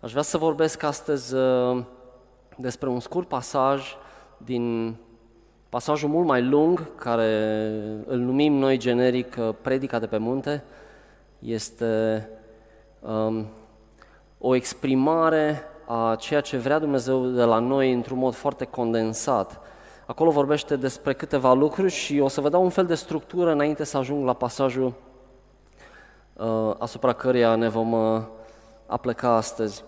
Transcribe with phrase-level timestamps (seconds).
[0.00, 1.82] Aș vrea să vorbesc astăzi uh,
[2.56, 3.96] despre un scurt pasaj
[4.36, 4.96] din
[5.68, 7.56] pasajul mult mai lung, care
[8.06, 10.64] îl numim noi generic uh, Predica de pe munte.
[11.38, 12.28] Este
[13.00, 13.46] um,
[14.38, 19.60] o exprimare a ceea ce vrea Dumnezeu de la noi într-un mod foarte condensat.
[20.06, 23.84] Acolo vorbește despre câteva lucruri și o să vă dau un fel de structură înainte
[23.84, 24.92] să ajung la pasajul
[26.36, 28.22] uh, asupra căreia ne vom uh,
[28.88, 29.84] apleca astăzi.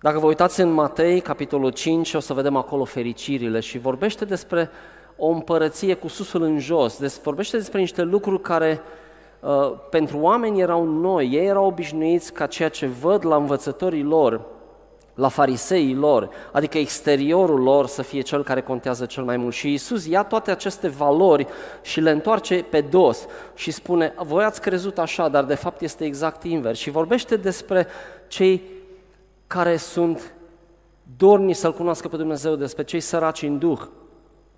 [0.00, 4.70] Dacă vă uitați în Matei, capitolul 5, o să vedem acolo fericirile și vorbește despre
[5.16, 8.80] o împărăție cu susul în jos, des, vorbește despre niște lucruri care
[9.40, 14.46] uh, pentru oameni erau noi, ei erau obișnuiți ca ceea ce văd la învățătorii lor,
[15.18, 19.54] la fariseii lor, adică exteriorul lor să fie cel care contează cel mai mult.
[19.54, 21.46] Și Isus ia toate aceste valori
[21.82, 26.04] și le întoarce pe dos și spune, voi ați crezut așa, dar de fapt este
[26.04, 26.78] exact invers.
[26.78, 27.86] Și vorbește despre
[28.28, 28.62] cei
[29.46, 30.32] care sunt
[31.16, 33.80] dorni să-L cunoască pe Dumnezeu, despre cei săraci în Duh,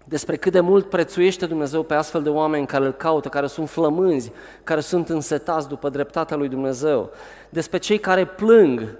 [0.04, 3.68] despre cât de mult prețuiește Dumnezeu pe astfel de oameni care îl caută, care sunt
[3.68, 4.32] flămânzi,
[4.64, 7.10] care sunt însetați după dreptatea lui Dumnezeu,
[7.48, 8.98] despre cei care plâng,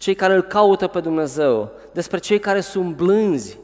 [0.00, 3.58] cei care îl caută pe Dumnezeu, despre cei care sunt blânzi.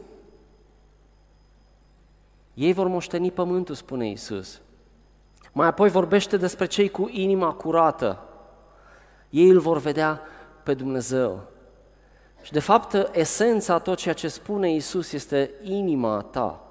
[2.54, 4.60] Ei vor moșteni pământul, spune Isus.
[5.52, 8.22] Mai apoi vorbește despre cei cu inima curată.
[9.30, 10.20] Ei îl vor vedea
[10.62, 11.42] pe Dumnezeu.
[12.42, 16.65] Și de fapt, esența a tot ceea ce spune Isus este inima ta,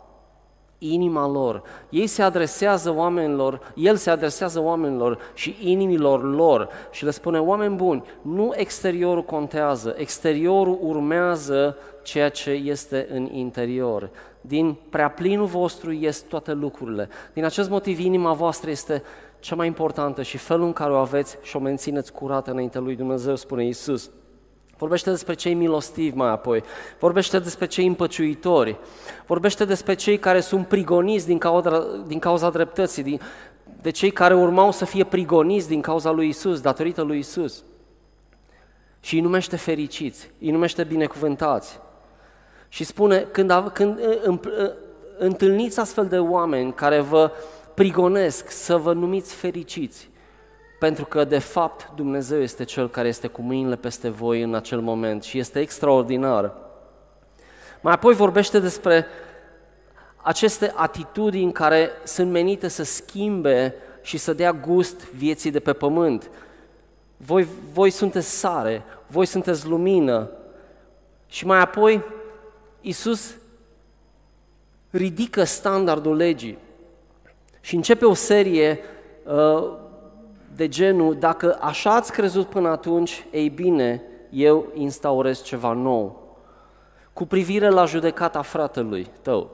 [0.93, 1.61] inima lor.
[1.89, 7.75] Ei se adresează oamenilor, El se adresează oamenilor și inimilor lor și le spune, oameni
[7.75, 14.09] buni, nu exteriorul contează, exteriorul urmează ceea ce este în interior.
[14.41, 17.09] Din preaplinul vostru ies toate lucrurile.
[17.33, 19.03] Din acest motiv, inima voastră este
[19.39, 22.95] cea mai importantă și felul în care o aveți și o mențineți curată înaintea lui
[22.95, 24.11] Dumnezeu, spune Isus.
[24.77, 26.63] Vorbește despre cei milostivi mai apoi,
[26.99, 28.77] vorbește despre cei împăciuitori,
[29.25, 33.21] vorbește despre cei care sunt prigoniți din cauza, din cauza dreptății, din,
[33.81, 37.63] de cei care urmau să fie prigoniți din cauza lui Isus, datorită lui Isus.
[38.99, 41.79] Și îi numește fericiți, îi numește binecuvântați.
[42.69, 43.99] Și spune, când, când
[45.17, 47.31] întâlniți astfel de oameni care vă
[47.73, 50.09] prigonesc să vă numiți fericiți,
[50.79, 54.79] pentru că de fapt Dumnezeu este Cel care este cu mâinile peste voi în acel
[54.79, 56.53] moment și este extraordinar.
[57.81, 59.05] Mai apoi vorbește despre
[60.15, 66.29] aceste atitudini care sunt menite să schimbe și să dea gust vieții de pe pământ.
[67.17, 70.29] Voi, voi sunteți sare, voi sunteți lumină.
[71.27, 72.03] Și mai apoi
[72.81, 73.35] Isus
[74.89, 76.57] ridică standardul legii.
[77.61, 78.79] Și începe o serie
[79.23, 79.73] uh,
[80.55, 86.23] de genul, dacă așa ați crezut până atunci, ei bine, eu instaurez ceva nou.
[87.13, 89.51] Cu privire la judecata fratelui tău.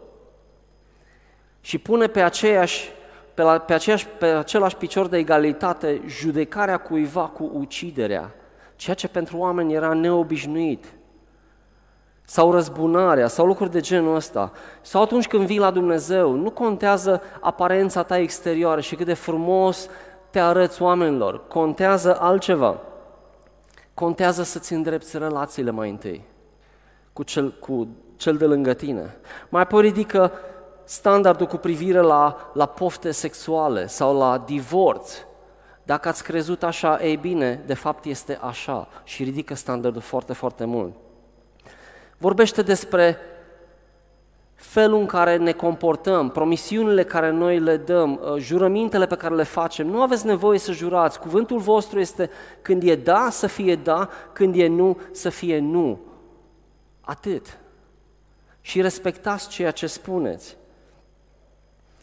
[1.62, 2.92] Și pune pe aceeași
[3.34, 8.32] pe, la, pe, aceeași, pe același picior de egalitate judecarea cuiva cu uciderea,
[8.76, 10.86] ceea ce pentru oameni era neobișnuit
[12.26, 14.52] sau răzbunarea, sau lucruri de genul ăsta.
[14.82, 19.90] Sau atunci când vii la Dumnezeu, nu contează aparența ta exterioară și cât de frumos
[20.32, 22.78] te arăți oamenilor, contează altceva.
[23.94, 26.24] Contează să-ți îndrepți relațiile mai întâi
[27.14, 29.18] cu cel, cu cel de lângă tine.
[29.50, 30.32] Mai apoi ridică
[30.84, 35.12] standardul cu privire la, la pofte sexuale sau la divorț.
[35.84, 40.66] Dacă ați crezut așa, ei bine, de fapt este așa și ridică standardul foarte, foarte
[40.66, 40.94] mult
[42.22, 43.18] vorbește despre
[44.62, 49.44] felul în care ne comportăm, promisiunile care noi le dăm, uh, jurămintele pe care le
[49.44, 49.88] facem.
[49.88, 51.20] Nu aveți nevoie să jurați.
[51.20, 52.30] Cuvântul vostru este
[52.62, 56.00] când e da, să fie da, când e nu, să fie nu.
[57.02, 57.58] Atât.
[58.62, 60.58] Și respectați ceea ce spuneți.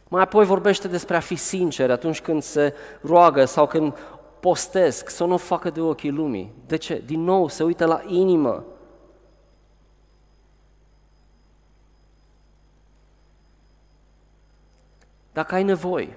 [0.09, 3.95] Mai apoi vorbește despre a fi sincer atunci când se roagă sau când
[4.41, 6.53] postesc, să nu o facă de ochii lumii.
[6.67, 7.03] De ce?
[7.07, 8.65] Din nou, se uită la inimă.
[15.39, 16.17] Dacă ai nevoie,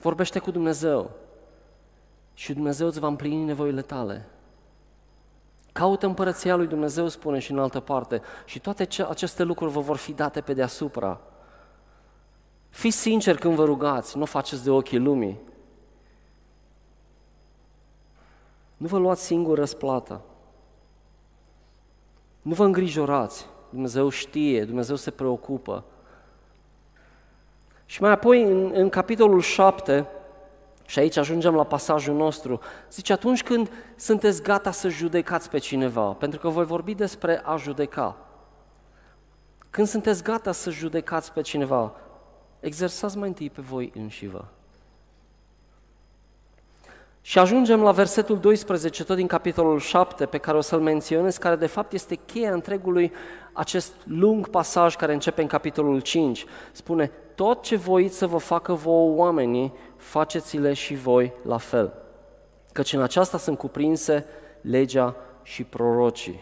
[0.00, 1.10] vorbește cu Dumnezeu
[2.34, 4.28] și Dumnezeu îți va împlini nevoile tale.
[5.72, 9.96] Caută împărăția lui Dumnezeu, spune și în altă parte, și toate aceste lucruri vă vor
[9.96, 11.20] fi date pe deasupra.
[12.68, 15.38] Fiți sinceri când vă rugați, nu faceți de ochii lumii.
[18.76, 20.20] Nu vă luați singur răsplata.
[22.42, 23.46] Nu vă îngrijorați.
[23.70, 25.84] Dumnezeu știe, Dumnezeu se preocupă.
[27.86, 30.06] Și mai apoi, în, în capitolul 7,
[30.86, 32.60] Și aici ajungem la pasajul nostru.
[32.90, 37.56] Zice, atunci când sunteți gata să judecați pe cineva, pentru că voi vorbi despre a
[37.56, 38.16] judeca.
[39.70, 41.92] Când sunteți gata să judecați pe cineva,
[42.60, 44.48] exersați mai întâi pe voi înșivă.
[47.26, 51.56] Și ajungem la versetul 12, tot din capitolul 7, pe care o să-l menționez, care
[51.56, 53.12] de fapt este cheia întregului
[53.52, 56.44] acest lung pasaj care începe în capitolul 5.
[56.72, 61.92] Spune, tot ce voiți să vă facă vouă oamenii, faceți-le și voi la fel.
[62.72, 64.26] Căci în aceasta sunt cuprinse
[64.60, 66.40] legea și prorocii.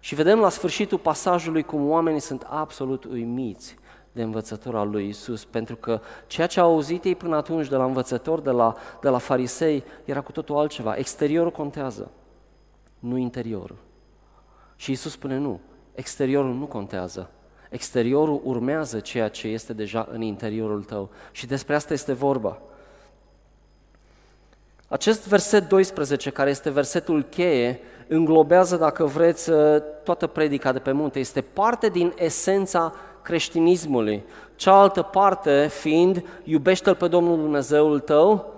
[0.00, 3.78] Și vedem la sfârșitul pasajului cum oamenii sunt absolut uimiți
[4.12, 7.84] de învățătura lui Isus, pentru că ceea ce au auzit ei până atunci de la
[7.84, 10.94] învățători, de la, de la farisei, era cu totul altceva.
[10.94, 12.10] Exteriorul contează,
[12.98, 13.76] nu interiorul.
[14.76, 15.60] Și Isus spune nu,
[15.94, 17.30] exteriorul nu contează.
[17.70, 21.10] Exteriorul urmează ceea ce este deja în interiorul tău.
[21.32, 22.58] Și despre asta este vorba.
[24.88, 29.50] Acest verset 12, care este versetul cheie, înglobează, dacă vreți,
[30.04, 31.18] toată predica de pe munte.
[31.18, 32.94] Este parte din esența
[33.30, 34.22] creștinismului.
[34.56, 38.54] Cealaltă parte fiind, iubește-L pe Domnul Dumnezeul tău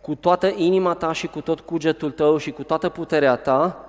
[0.00, 3.84] cu toată inima ta și cu tot cugetul tău și cu toată puterea ta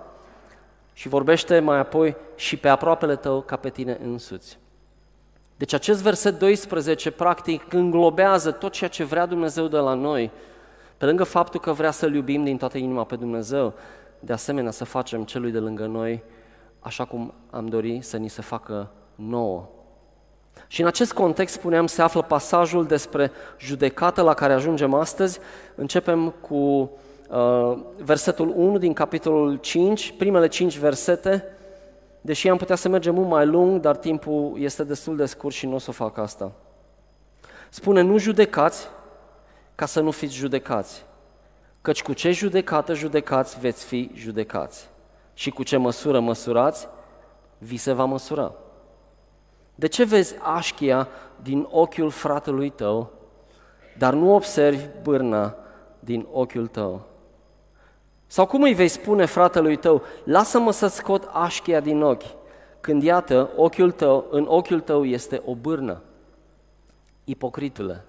[0.93, 4.59] și vorbește mai apoi și pe aproapele tău ca pe tine însuți.
[5.57, 10.31] Deci acest verset 12 practic înglobează tot ceea ce vrea Dumnezeu de la noi,
[10.97, 13.73] pe lângă faptul că vrea să-L iubim din toată inima pe Dumnezeu,
[14.19, 16.23] de asemenea să facem celui de lângă noi
[16.79, 19.69] așa cum am dori să ni se facă nouă.
[20.67, 25.39] Și în acest context, spuneam, se află pasajul despre judecată la care ajungem astăzi.
[25.75, 26.55] Începem cu
[27.29, 31.43] uh, versetul 1 din capitolul 5, primele 5 versete,
[32.21, 35.65] deși am putea să mergem mult mai lung, dar timpul este destul de scurt și
[35.65, 36.51] nu o să fac asta.
[37.69, 38.87] Spune, nu judecați
[39.75, 41.05] ca să nu fiți judecați,
[41.81, 44.89] căci cu ce judecată judecați veți fi judecați
[45.33, 46.87] și cu ce măsură măsurați,
[47.57, 48.53] vi se va măsura.
[49.81, 51.07] De ce vezi așchia
[51.43, 53.11] din ochiul fratelui tău,
[53.97, 55.55] dar nu observi bârna
[55.99, 57.01] din ochiul tău?
[58.27, 62.23] Sau cum îi vei spune fratelui tău, lasă-mă să scot așchia din ochi,
[62.81, 66.01] când iată, ochiul tău, în ochiul tău este o bârnă?
[67.23, 68.05] Ipocritule,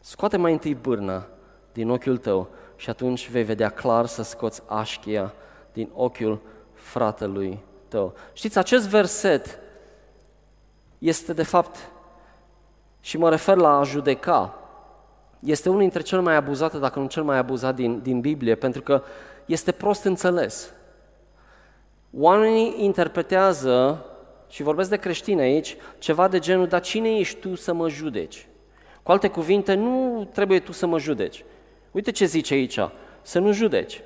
[0.00, 1.26] scoate mai întâi bârna
[1.72, 5.32] din ochiul tău și atunci vei vedea clar să scoți așchia
[5.72, 6.40] din ochiul
[6.72, 7.58] fratelui
[7.88, 8.14] tău.
[8.32, 9.64] Știți, acest verset
[10.98, 11.90] este de fapt,
[13.00, 14.58] și mă refer la a judeca,
[15.40, 18.82] este unul dintre cele mai abuzate, dacă nu cel mai abuzat din, din Biblie, pentru
[18.82, 19.02] că
[19.46, 20.72] este prost înțeles.
[22.18, 24.04] Oamenii interpretează,
[24.48, 28.46] și vorbesc de creștini aici, ceva de genul, dar cine ești tu să mă judeci?
[29.02, 31.44] Cu alte cuvinte, nu trebuie tu să mă judeci.
[31.90, 32.78] Uite ce zice aici,
[33.22, 34.02] să nu judeci.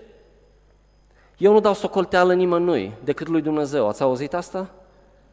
[1.38, 3.88] Eu nu dau socolteală nimănui decât lui Dumnezeu.
[3.88, 4.70] Ați auzit asta?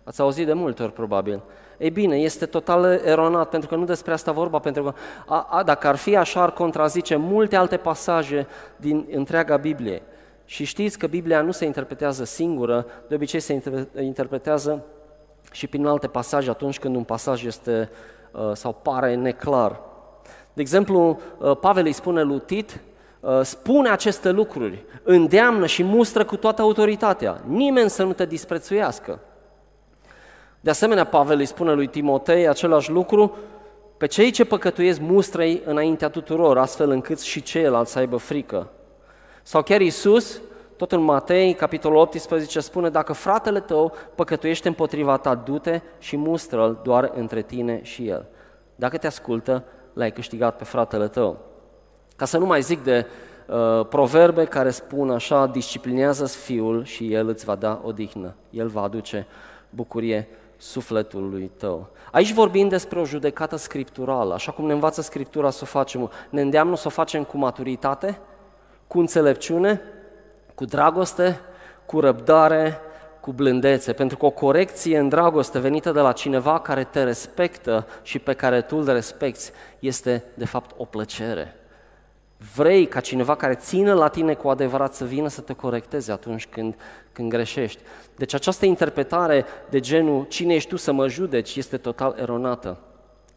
[0.07, 1.44] Ați auzit de multe ori, probabil.
[1.77, 4.94] Ei bine, este total eronat, pentru că nu despre asta vorba, pentru că
[5.25, 10.01] a, a, dacă ar fi așa, ar contrazice multe alte pasaje din întreaga Biblie.
[10.45, 13.62] Și știți că Biblia nu se interpretează singură, de obicei se
[14.00, 14.86] interpretează
[15.51, 17.89] și prin alte pasaje atunci când un pasaj este
[18.31, 19.80] uh, sau pare neclar.
[20.54, 22.80] De exemplu, uh, Pavel îi spune lui Tit,
[23.19, 29.19] uh, spune aceste lucruri, îndeamnă și mustră cu toată autoritatea, nimeni să nu te disprețuiască.
[30.68, 33.38] De asemenea, Pavel îi spune lui Timotei același lucru,
[33.97, 38.69] pe cei ce păcătuiesc mustrei înaintea tuturor, astfel încât și ceilalți să aibă frică.
[39.44, 40.42] Sau chiar Iisus,
[40.78, 46.80] tot în Matei, capitolul 18, spune, dacă fratele tău păcătuiește împotriva ta, du-te și mustră-l
[46.83, 48.26] doar între tine și el.
[48.76, 51.38] Dacă te ascultă, l-ai câștigat pe fratele tău.
[52.16, 53.06] Ca să nu mai zic de
[53.47, 58.36] uh, proverbe care spun așa, disciplinează fiul și el îți va da odihnă.
[58.50, 59.28] El va aduce
[59.69, 61.90] bucurie sufletului tău.
[62.11, 66.11] Aici vorbim despre o judecată scripturală, așa cum ne învață Scriptura să o facem.
[66.30, 68.19] Ne îndeamnă să o facem cu maturitate,
[68.87, 69.81] cu înțelepciune,
[70.56, 71.40] cu dragoste,
[71.85, 72.80] cu răbdare,
[73.21, 77.87] cu blândețe, pentru că o corecție în dragoste venită de la cineva care te respectă
[78.02, 81.56] și pe care tu îl respecti este de fapt o plăcere.
[82.56, 86.48] Vrei ca cineva care ține la tine cu adevărat să vină să te corecteze atunci
[86.48, 86.76] când,
[87.12, 87.82] când greșești.
[88.16, 92.80] Deci această interpretare de genul cine ești tu să mă judeci este total eronată.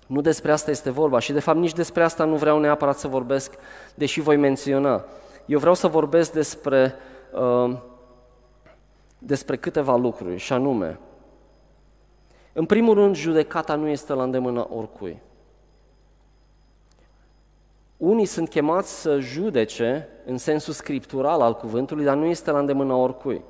[0.06, 3.08] Nu despre asta este vorba și de fapt nici despre asta nu vreau neapărat să
[3.08, 3.54] vorbesc,
[3.94, 5.04] deși voi menționa.
[5.46, 6.94] Eu vreau să vorbesc despre,
[7.32, 7.76] uh,
[9.18, 10.98] despre câteva lucruri și anume,
[12.52, 15.20] în primul rând, judecata nu este la îndemână oricui.
[18.00, 22.92] Unii sunt chemați să judece în sensul scriptural al cuvântului, dar nu este la îndemână
[22.92, 23.42] oricui.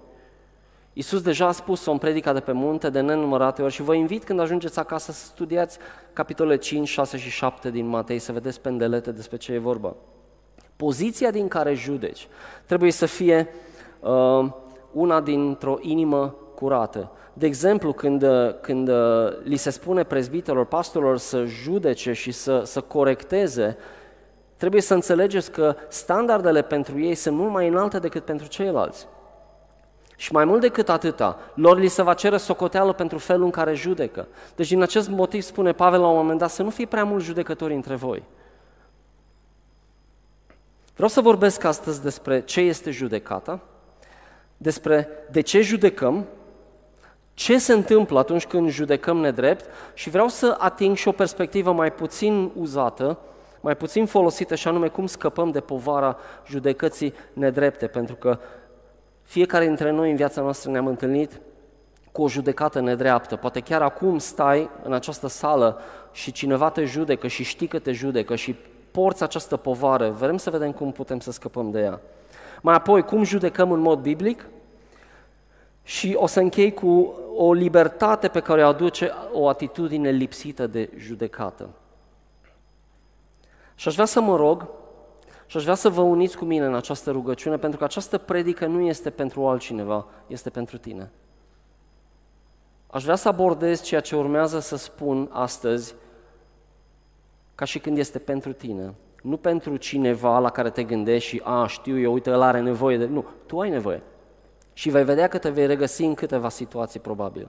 [0.92, 4.24] Iisus deja a spus-o în predica de pe munte de nenumărate ori și vă invit
[4.24, 5.78] când ajungeți acasă să studiați
[6.12, 9.94] capitolele 5, 6 și 7 din Matei, să vedeți pendelete despre ce e vorba.
[10.76, 12.28] Poziția din care judeci
[12.66, 13.48] trebuie să fie
[14.00, 14.50] uh,
[14.92, 17.10] una dintr-o inimă curată.
[17.32, 18.24] De exemplu, când,
[18.60, 18.96] când uh,
[19.42, 23.76] li se spune prezbiterilor, pastorilor să judece și să, să corecteze,
[24.60, 29.06] trebuie să înțelegeți că standardele pentru ei sunt mult mai înalte decât pentru ceilalți.
[30.16, 33.74] Și mai mult decât atâta, lor li se va cere socoteală pentru felul în care
[33.74, 34.26] judecă.
[34.56, 37.24] Deci din acest motiv spune Pavel la un moment dat să nu fie prea mulți
[37.24, 38.22] judecători între voi.
[40.94, 43.60] Vreau să vorbesc astăzi despre ce este judecata,
[44.56, 46.26] despre de ce judecăm,
[47.34, 49.64] ce se întâmplă atunci când judecăm nedrept
[49.94, 53.18] și vreau să ating și o perspectivă mai puțin uzată,
[53.60, 58.38] mai puțin folosită și anume cum scăpăm de povara judecății nedrepte, pentru că
[59.22, 61.40] fiecare dintre noi în viața noastră ne-am întâlnit
[62.12, 63.36] cu o judecată nedreaptă.
[63.36, 65.80] Poate chiar acum stai în această sală
[66.12, 68.56] și cineva te judecă și știi că te judecă și
[68.90, 70.10] porți această povară.
[70.10, 72.00] Vrem să vedem cum putem să scăpăm de ea.
[72.62, 74.46] Mai apoi, cum judecăm în mod biblic?
[75.82, 80.90] Și o să închei cu o libertate pe care o aduce o atitudine lipsită de
[80.96, 81.68] judecată.
[83.80, 84.68] Și aș vrea să mă rog
[85.46, 88.66] și aș vrea să vă uniți cu mine în această rugăciune, pentru că această predică
[88.66, 91.10] nu este pentru altcineva, este pentru tine.
[92.86, 95.94] Aș vrea să abordez ceea ce urmează să spun astăzi,
[97.54, 98.94] ca și când este pentru tine.
[99.22, 102.96] Nu pentru cineva la care te gândești și, a, știu eu, uite, el are nevoie
[102.96, 103.06] de...
[103.06, 104.02] Nu, tu ai nevoie.
[104.72, 107.48] Și vei vedea că te vei regăsi în câteva situații, probabil.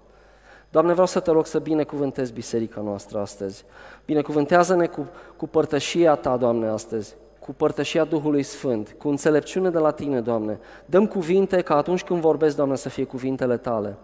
[0.71, 3.65] Doamne, vreau să te rog să binecuvântezi biserica noastră astăzi.
[4.05, 9.91] Binecuvântează-ne cu, cu părtășia Ta, Doamne, astăzi cu părtășia Duhului Sfânt, cu înțelepciune de la
[9.91, 10.59] Tine, Doamne.
[10.85, 13.97] Dăm cuvinte ca atunci când vorbesc, Doamne, să fie cuvintele Tale.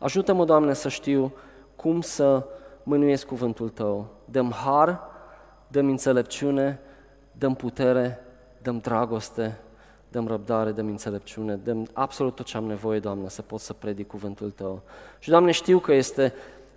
[0.00, 1.32] Ajută-mă, Doamne, să știu
[1.76, 2.46] cum să
[2.82, 4.06] mânuiesc cuvântul Tău.
[4.24, 5.00] Dăm har,
[5.68, 6.80] dăm înțelepciune,
[7.32, 8.24] dăm putere,
[8.62, 9.60] dăm dragoste,
[10.14, 14.06] dăm răbdare, dăm înțelepciune, dăm absolut tot ce am nevoie, Doamne, să pot să predic
[14.06, 14.82] cuvântul Tău.
[15.18, 16.32] Și, Doamne, știu că este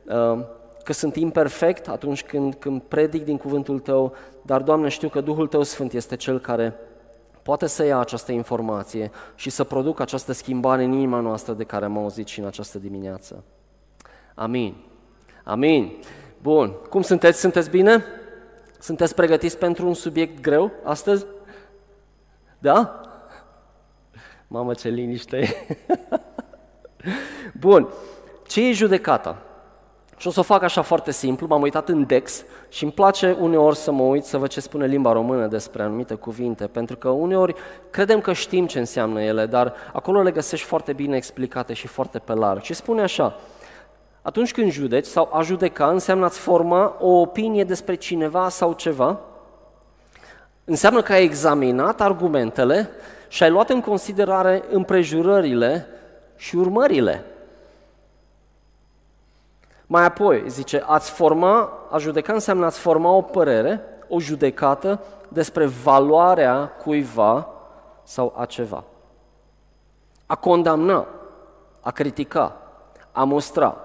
[0.06, 0.40] uh,
[0.84, 5.48] că sunt imperfect atunci când, când predic din cuvântul Tău, dar, Doamne, știu că Duhul
[5.48, 6.76] Tău Sfânt este Cel care
[7.42, 11.86] poate să ia această informație și să producă această schimbare în inima noastră de care
[11.86, 13.44] am auzit și în această dimineață.
[14.36, 14.76] Amin.
[15.44, 15.92] Amin.
[16.42, 16.74] Bun.
[16.90, 17.40] Cum sunteți?
[17.40, 18.04] Sunteți bine?
[18.80, 21.26] Sunteți pregătiți pentru un subiect greu astăzi?
[22.60, 23.02] Da?
[24.48, 25.68] Mamă, ce liniște
[27.60, 27.88] Bun.
[28.48, 29.42] Ce e judecata?
[30.18, 33.38] Și o să o fac așa foarte simplu, m-am uitat în Dex și îmi place
[33.40, 37.10] uneori să mă uit să văd ce spune limba română despre anumite cuvinte, pentru că
[37.10, 37.56] uneori
[37.90, 42.20] credem că știm ce înseamnă ele, dar acolo le găsești foarte bine explicate și foarte
[42.20, 42.62] pe larg.
[42.62, 43.40] Și spune așa,
[44.22, 49.20] atunci când judeci sau a judeca înseamnă a-ți forma o opinie despre cineva sau ceva,
[50.64, 52.90] înseamnă că ai examinat argumentele
[53.28, 55.86] și ai luat în considerare împrejurările
[56.36, 57.26] și urmările
[59.90, 65.66] mai apoi, zice, ați forma, a judeca înseamnă ați forma o părere, o judecată despre
[65.66, 67.48] valoarea cuiva
[68.04, 68.84] sau a ceva.
[70.26, 71.08] A condamna,
[71.82, 72.56] a critica,
[73.12, 73.78] a mustra,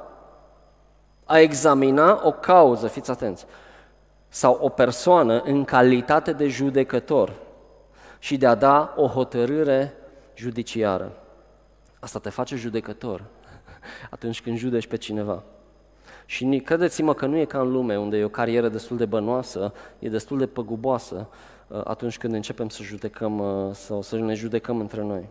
[1.24, 3.46] a examina o cauză, fiți atenți,
[4.28, 7.32] sau o persoană în calitate de judecător
[8.22, 9.94] și de a da o hotărâre
[10.34, 11.12] judiciară.
[12.00, 13.24] Asta te face judecător
[14.10, 15.42] atunci când judeci pe cineva.
[16.26, 19.72] Și credeți-mă că nu e ca în lume, unde e o carieră destul de bănoasă,
[19.98, 21.28] e destul de păguboasă
[21.68, 25.28] uh, atunci când începem să judecăm uh, sau să ne judecăm între noi.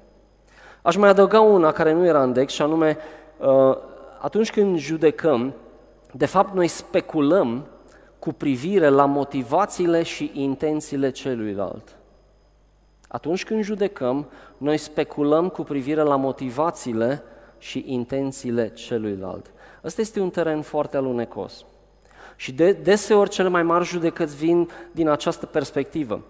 [0.81, 2.97] Aș mai adăuga una care nu era în dex și anume,
[3.37, 3.77] uh,
[4.19, 5.53] atunci când judecăm,
[6.11, 7.65] de fapt noi speculăm
[8.19, 11.95] cu privire la motivațiile și intențiile celuilalt.
[13.11, 17.23] Atunci când judecăm, noi speculăm cu privire la motivațiile
[17.57, 19.51] și intențiile celuilalt.
[19.83, 21.65] Ăsta este un teren foarte alunecos.
[22.35, 26.21] Și de, deseori cele mai mari judecăți vin din această perspectivă.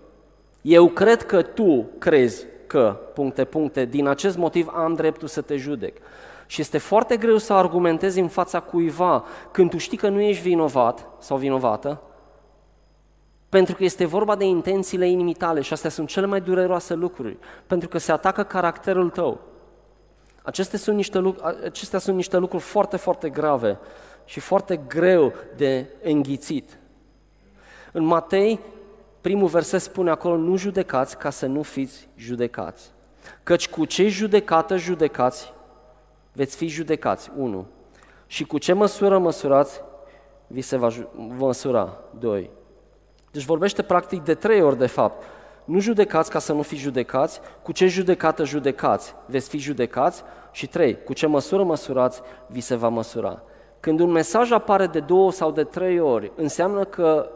[0.62, 5.56] Eu cred că tu crezi că, puncte, puncte, din acest motiv am dreptul să te
[5.56, 5.98] judec.
[6.46, 10.44] Și este foarte greu să argumentezi în fața cuiva când tu știi că nu ești
[10.44, 12.02] vinovat sau vinovată,
[13.52, 17.38] pentru că este vorba de intențiile inimii tale și astea sunt cele mai dureroase lucruri,
[17.68, 19.40] pentru că se atacă caracterul tău.
[20.42, 23.80] Acestea sunt niște, acestea sunt niște lucruri foarte, foarte grave
[24.26, 26.78] și foarte greu de înghițit.
[27.92, 28.60] În Matei
[29.22, 32.92] primul verset spune acolo, nu judecați ca să nu fiți judecați.
[33.44, 35.54] Căci cu ce judecată judecați,
[36.34, 37.66] veți fi judecați, 1.
[38.28, 39.82] Și cu ce măsură măsurați,
[40.48, 40.90] vi se va
[41.38, 42.50] măsura, 2.
[43.32, 45.24] Deci vorbește practic de trei ori de fapt.
[45.66, 50.68] Nu judecați ca să nu fiți judecați, cu ce judecată judecați, veți fi judecați și
[50.68, 53.42] trei, cu ce măsură măsurați, vi se va măsura.
[53.80, 57.30] Când un mesaj apare de două sau de trei ori, înseamnă că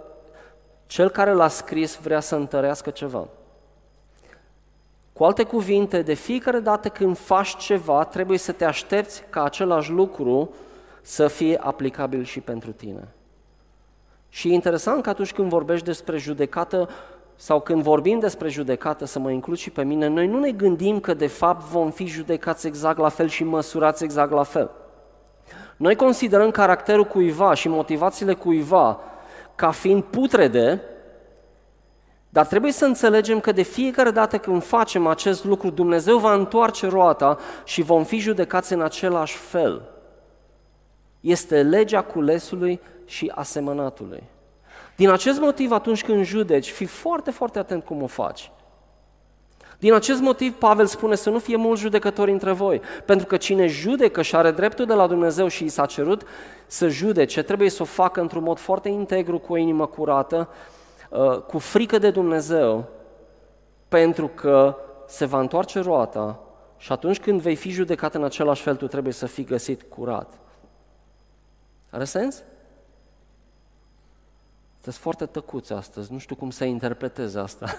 [0.86, 3.28] cel care l-a scris vrea să întărească ceva.
[5.14, 9.92] Cu alte cuvinte, de fiecare dată când faci ceva, trebuie să te aștepți ca același
[9.92, 10.54] lucru
[11.02, 13.08] să fie aplicabil și pentru tine.
[14.36, 16.90] Și e interesant că atunci când vorbești despre judecată
[17.36, 21.00] sau când vorbim despre judecată, să mă includ și pe mine, noi nu ne gândim
[21.00, 24.72] că de fapt vom fi judecați exact la fel și măsurați exact la fel.
[25.78, 29.00] Noi considerăm caracterul cuiva și motivațiile cuiva
[29.56, 30.82] ca fiind putrede,
[32.30, 36.88] dar trebuie să înțelegem că de fiecare dată când facem acest lucru, Dumnezeu va întoarce
[36.88, 39.95] roata și vom fi judecați în același fel.
[41.26, 44.24] Este legea culesului și asemănatului.
[44.96, 48.52] Din acest motiv, atunci când judeci, fii foarte, foarte atent cum o faci.
[49.80, 53.68] Din acest motiv, Pavel spune să nu fie mulți judecători între voi, pentru că cine
[53.68, 56.24] judecă și are dreptul de la Dumnezeu și i s-a cerut
[56.68, 60.50] să judece, trebuie să o facă într-un mod foarte integru, cu o inimă curată,
[61.10, 62.90] uh, cu frică de Dumnezeu,
[63.88, 64.78] pentru că
[65.08, 66.40] se va întoarce roata
[66.78, 70.40] și atunci când vei fi judecat în același fel, tu trebuie să fii găsit curat.
[71.96, 72.44] Are sens?
[74.74, 77.66] Sunteți foarte tăcuți astăzi, nu știu cum să interpretez asta.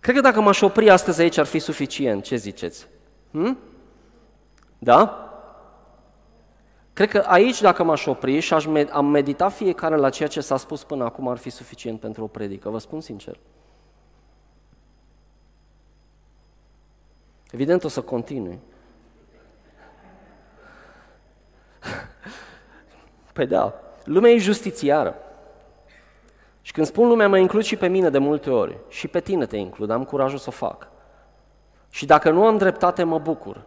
[0.00, 2.22] Cred că dacă m-aș opri astăzi aici ar fi suficient.
[2.22, 2.86] Ce ziceți?
[3.30, 3.58] Hm?
[4.78, 5.28] Da?
[6.92, 10.40] Cred că aici, dacă m-aș opri și aș med- am medita fiecare la ceea ce
[10.40, 13.38] s-a spus până acum, ar fi suficient pentru o predică, vă spun sincer.
[17.50, 18.58] Evident o să continui.
[23.32, 25.14] Păi da, lumea e justițiară.
[26.62, 28.76] Și când spun lumea, mă includ și pe mine de multe ori.
[28.88, 30.88] Și pe tine te includ, am curajul să o fac.
[31.90, 33.60] Și dacă nu am dreptate, mă bucur.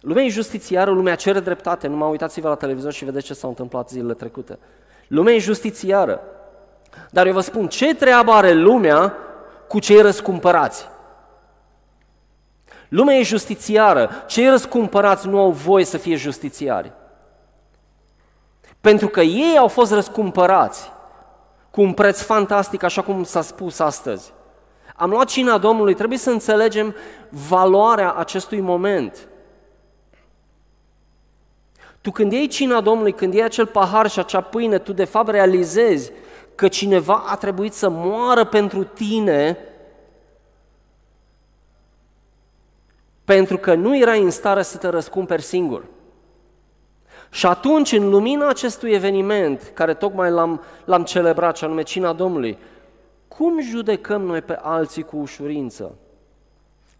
[0.00, 1.86] Lumea e justițiară, lumea cere dreptate.
[1.86, 4.58] Nu mă uitați-vă la televizor și vedeți ce s-a întâmplat zilele trecute.
[5.06, 6.20] Lumea e justițiară.
[7.10, 9.14] Dar eu vă spun, ce treabă are lumea
[9.68, 10.88] cu cei răscumpărați?
[12.88, 14.10] Lumea e justițiară.
[14.26, 16.92] Cei răscumpărați nu au voie să fie justițiari.
[18.80, 20.92] Pentru că ei au fost răscumpărați
[21.70, 24.32] cu un preț fantastic, așa cum s-a spus astăzi.
[24.96, 26.94] Am luat cina Domnului, trebuie să înțelegem
[27.48, 29.28] valoarea acestui moment.
[32.00, 35.28] Tu când iei cina Domnului, când iei acel pahar și acea pâine, tu de fapt
[35.28, 36.12] realizezi
[36.54, 39.58] că cineva a trebuit să moară pentru tine
[43.24, 45.84] pentru că nu erai în stare să te răscumperi singur.
[47.30, 52.58] Și atunci, în lumina acestui eveniment, care tocmai l-am, l-am celebrat, și anume Cina Domnului,
[53.28, 55.94] cum judecăm noi pe alții cu ușurință?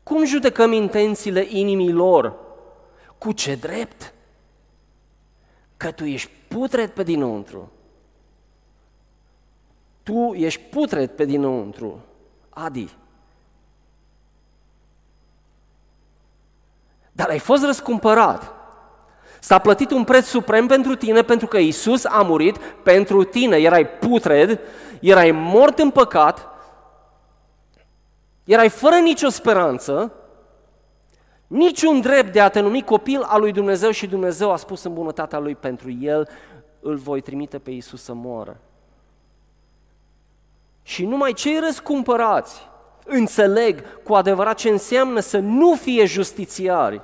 [0.02, 2.34] Cum judecăm intențiile inimii lor?
[3.18, 4.12] Cu ce drept?
[5.76, 7.70] Că tu ești putred pe dinăuntru.
[10.02, 12.00] Tu ești putred pe dinăuntru.
[12.48, 12.94] Adi.
[17.12, 18.59] Dar ai fost răscumpărat.
[19.40, 23.56] S-a plătit un preț suprem pentru tine pentru că Isus a murit pentru tine.
[23.56, 24.60] Erai putred,
[25.00, 26.48] erai mort în păcat,
[28.44, 30.12] erai fără nicio speranță,
[31.46, 34.94] niciun drept de a te numi copil al lui Dumnezeu și Dumnezeu a spus în
[34.94, 36.28] bunătatea lui pentru el,
[36.80, 38.60] îl voi trimite pe Isus să moară.
[40.82, 42.68] Și numai cei răscumpărați
[43.04, 47.00] înțeleg cu adevărat ce înseamnă să nu fie justițiari,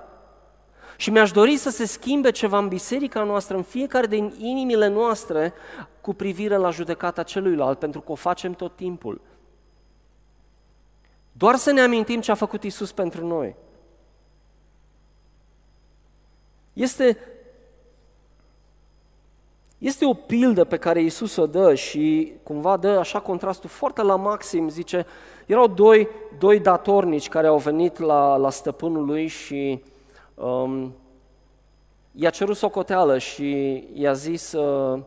[0.96, 5.52] și mi-aș dori să se schimbe ceva în biserica noastră, în fiecare din inimile noastre,
[6.00, 9.20] cu privire la judecata celuilalt, pentru că o facem tot timpul.
[11.32, 13.54] Doar să ne amintim ce a făcut Isus pentru noi.
[16.72, 17.18] Este,
[19.78, 24.16] este o pildă pe care Isus o dă și cumva dă așa contrastul foarte la
[24.16, 25.06] maxim, zice,
[25.46, 29.82] erau doi, doi datornici care au venit la, la stăpânul lui și
[30.36, 30.94] um,
[32.12, 35.02] i-a cerut socoteală și i-a zis uh,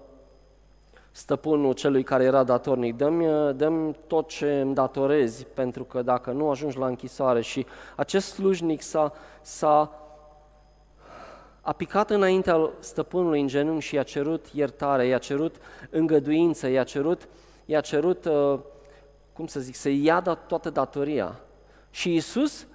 [1.11, 6.31] stăpânul celui care era datornic, dă-mi, uh, dă tot ce îmi datorezi, pentru că dacă
[6.31, 7.41] nu ajungi la închisoare.
[7.41, 7.65] Și
[7.95, 9.91] acest slujnic s-a, s-a,
[11.61, 15.55] a picat înaintea stăpânului în genunchi și i-a cerut iertare, i-a cerut
[15.89, 17.27] îngăduință, i-a cerut,
[17.65, 18.59] i-a cerut uh,
[19.33, 21.39] cum să zic, să ia toată datoria.
[21.89, 22.67] Și Isus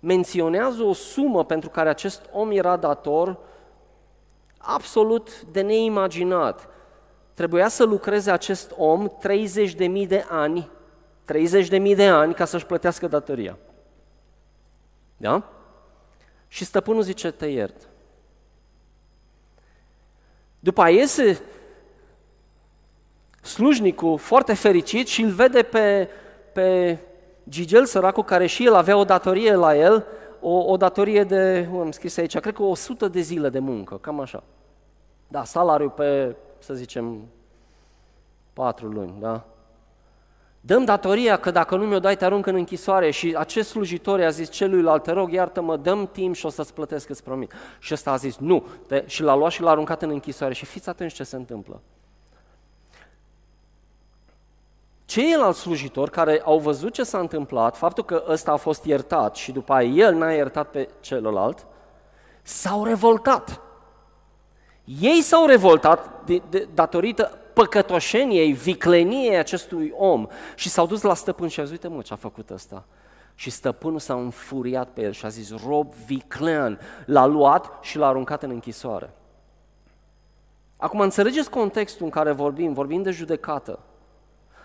[0.00, 3.38] menționează o sumă pentru care acest om era dator
[4.58, 6.68] absolut de neimaginat.
[7.34, 10.70] Trebuia să lucreze acest om 30.000 de ani,
[11.32, 13.58] 30.000 de ani ca să-și plătească datoria.
[15.16, 15.52] Da?
[16.48, 17.88] Și stăpânul zice, te iert.
[20.60, 21.40] După aia iese
[23.40, 26.08] slujnicul foarte fericit și îl vede pe,
[26.52, 26.98] pe
[27.48, 30.06] Gigel, săracul, care și el avea o datorie la el,
[30.40, 34.20] o, o datorie de, am scris aici, cred că 100 de zile de muncă, cam
[34.20, 34.42] așa.
[35.28, 37.20] Da, salariul pe, să zicem,
[38.52, 39.44] patru luni, da?
[40.60, 44.28] Dăm datoria că dacă nu mi-o dai, te arunc în închisoare și acest slujitor i-a
[44.28, 47.52] zis celuilalt, te rog, iartă-mă, dăm timp și o să-ți plătesc, îți promit.
[47.78, 50.64] Și ăsta a zis, nu, te, și l-a luat și l-a aruncat în închisoare și
[50.64, 51.80] fiți atenți ce se întâmplă.
[55.08, 59.52] Ceilalți slujitori care au văzut ce s-a întâmplat, faptul că ăsta a fost iertat și
[59.52, 61.66] după aia el n-a iertat pe celălalt,
[62.42, 63.60] s-au revoltat.
[65.00, 71.48] Ei s-au revoltat de, de, datorită păcătoșeniei, vicleniei acestui om și s-au dus la stăpân
[71.48, 72.84] și a zis, uite mă ce a făcut ăsta.
[73.34, 78.06] Și stăpânul s-a înfuriat pe el și a zis, rob viclean, l-a luat și l-a
[78.06, 79.10] aruncat în închisoare.
[80.76, 83.78] Acum înțelegeți contextul în care vorbim, vorbim de judecată.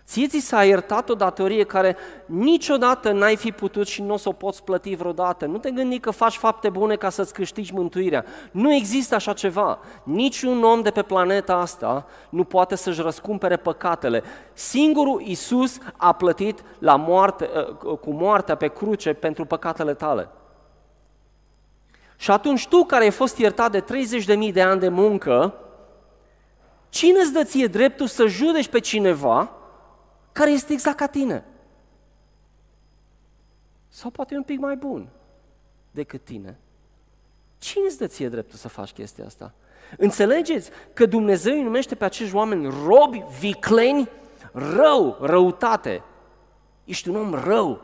[0.05, 4.29] Ție ți s-a iertat o datorie care niciodată n-ai fi putut și nu o să
[4.29, 5.45] o poți plăti vreodată.
[5.45, 8.25] Nu te gândi că faci fapte bune ca să-ți câștigi mântuirea.
[8.51, 9.79] Nu există așa ceva.
[10.03, 14.23] Niciun om de pe planeta asta nu poate să-și răscumpere păcatele.
[14.53, 20.29] Singurul Isus a plătit la moarte, ă, cu moartea pe cruce pentru păcatele tale.
[22.17, 23.83] Și atunci tu care ai fost iertat de
[24.47, 25.53] 30.000 de ani de muncă,
[26.89, 29.51] cine îți dă ție dreptul să judeci pe cineva
[30.33, 31.45] care este exact ca tine.
[33.89, 35.09] Sau poate e un pic mai bun
[35.91, 36.59] decât tine.
[37.57, 39.53] Cine îți dă ție dreptul să faci chestia asta?
[39.97, 44.09] Înțelegeți că Dumnezeu îi numește pe acești oameni robi, vicleni,
[44.51, 46.03] rău, răutate.
[46.83, 47.81] Ești un om rău,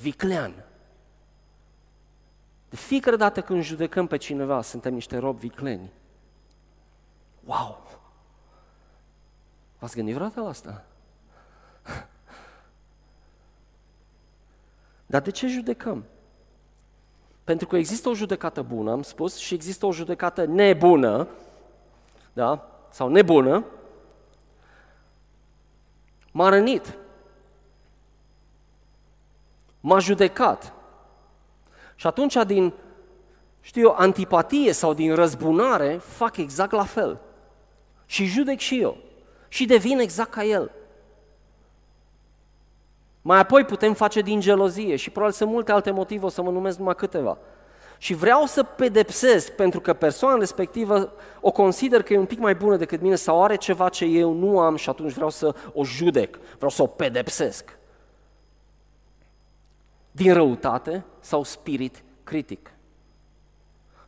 [0.00, 0.64] viclean.
[2.68, 5.92] De fiecare dată când judecăm pe cineva, suntem niște robi vicleni.
[7.44, 8.01] Wow!
[9.82, 10.84] V-ați gândit vreodată la asta?
[15.06, 16.04] Dar de ce judecăm?
[17.44, 21.28] Pentru că există o judecată bună, am spus, și există o judecată nebună,
[22.32, 22.68] da?
[22.90, 23.64] Sau nebună.
[26.32, 26.98] M-a rănit.
[29.80, 30.72] M-a judecat.
[31.94, 32.72] Și atunci, din,
[33.60, 37.20] știu eu, antipatie sau din răzbunare, fac exact la fel.
[38.06, 39.10] Și judec și eu
[39.52, 40.70] și devin exact ca el.
[43.22, 46.50] Mai apoi putem face din gelozie și probabil sunt multe alte motive, o să mă
[46.50, 47.38] numesc numai câteva.
[47.98, 52.54] Și vreau să pedepsesc pentru că persoana respectivă o consider că e un pic mai
[52.54, 55.84] bună decât mine sau are ceva ce eu nu am și atunci vreau să o
[55.84, 57.78] judec, vreau să o pedepsesc.
[60.10, 62.70] Din răutate sau spirit critic.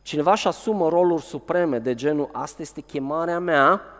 [0.01, 3.94] Cineva își asumă roluri supreme de genul, asta este chemarea mea,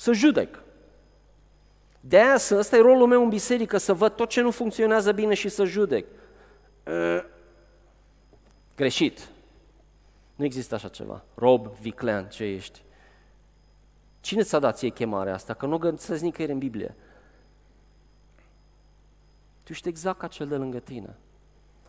[0.00, 0.62] să judec.
[2.00, 5.34] De aia ăsta e rolul meu în biserică, să văd tot ce nu funcționează bine
[5.34, 6.06] și să judec.
[6.86, 7.24] Uh,
[8.76, 9.28] greșit.
[10.34, 11.24] Nu există așa ceva.
[11.34, 12.82] Rob, viclean, ce ești?
[14.20, 15.54] Cine ți-a dat ție chemarea asta?
[15.54, 16.94] Că nu găsesc nicăieri în Biblie.
[19.62, 21.16] Tu ești exact ca cel de lângă tine.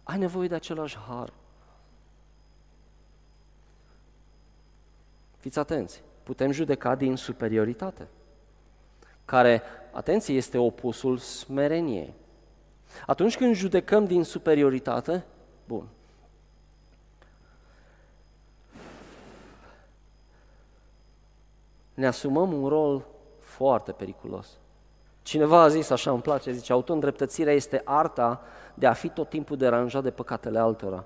[0.04, 1.34] Ai nevoie de același har.
[5.38, 8.08] Fiți atenți putem judeca din superioritate,
[9.26, 12.14] care, atenție, este opusul smereniei.
[13.06, 15.24] Atunci când judecăm din superioritate,
[15.68, 15.88] bun,
[21.94, 23.06] ne asumăm un rol
[23.40, 24.48] foarte periculos.
[25.22, 28.42] Cineva a zis așa, îmi place, zice, auto-îndreptățirea este arta
[28.74, 31.06] de a fi tot timpul deranjat de păcatele altora.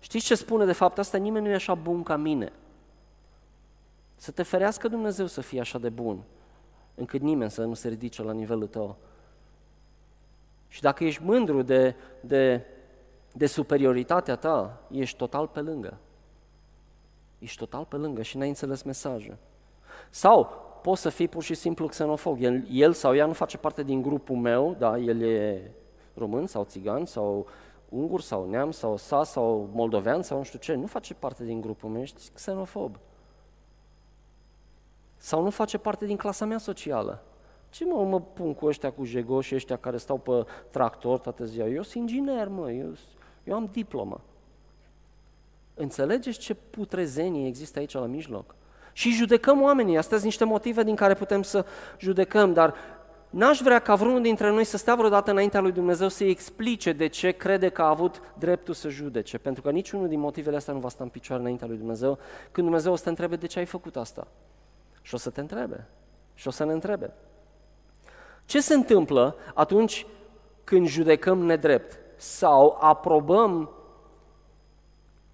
[0.00, 1.18] Știți ce spune de fapt asta?
[1.18, 2.52] Nimeni nu e așa bun ca mine.
[4.22, 6.22] Să te ferească Dumnezeu să fie așa de bun,
[6.94, 8.96] încât nimeni să nu se ridice la nivelul tău.
[10.68, 12.64] Și dacă ești mândru de, de,
[13.32, 15.98] de superioritatea ta, ești total pe lângă.
[17.38, 19.36] Ești total pe lângă și n-ai înțeles mesajul.
[20.10, 20.48] Sau
[20.82, 22.42] poți să fii pur și simplu xenofog.
[22.42, 25.70] El, el sau ea nu face parte din grupul meu, da, el e
[26.14, 27.46] român sau țigan sau
[27.88, 31.60] ungur sau neam sau sa sau moldovean sau nu știu ce, nu face parte din
[31.60, 32.98] grupul meu, ești xenofob.
[35.24, 37.22] Sau nu face parte din clasa mea socială.
[37.70, 41.66] Ce mă, mă pun cu ăștia cu jegoși, ăștia care stau pe tractor toată ziua?
[41.66, 42.92] Eu sunt inginer, mă, eu,
[43.44, 44.20] eu am diplomă.
[45.74, 48.54] Înțelegeți ce putrezenie există aici la mijloc?
[48.92, 51.64] Și judecăm oamenii, astea sunt niște motive din care putem să
[51.98, 52.74] judecăm, dar
[53.30, 57.06] n-aș vrea ca vreunul dintre noi să stea vreodată înaintea lui Dumnezeu să-i explice de
[57.06, 60.80] ce crede că a avut dreptul să judece, pentru că niciunul din motivele astea nu
[60.80, 62.18] va sta în picioare înaintea lui Dumnezeu
[62.50, 64.26] când Dumnezeu o să te întrebe de ce ai făcut asta.
[65.02, 65.86] Și o să te întrebe.
[66.34, 67.12] Și o să ne întrebe.
[68.44, 70.06] Ce se întâmplă atunci
[70.64, 73.70] când judecăm nedrept sau aprobăm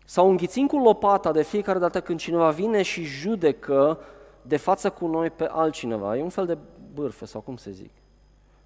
[0.05, 3.99] sau înghițim cu lopata de fiecare dată când cineva vine și judecă
[4.43, 6.17] de față cu noi pe altcineva.
[6.17, 6.59] E un fel de
[6.95, 7.91] bârfă sau cum se zic.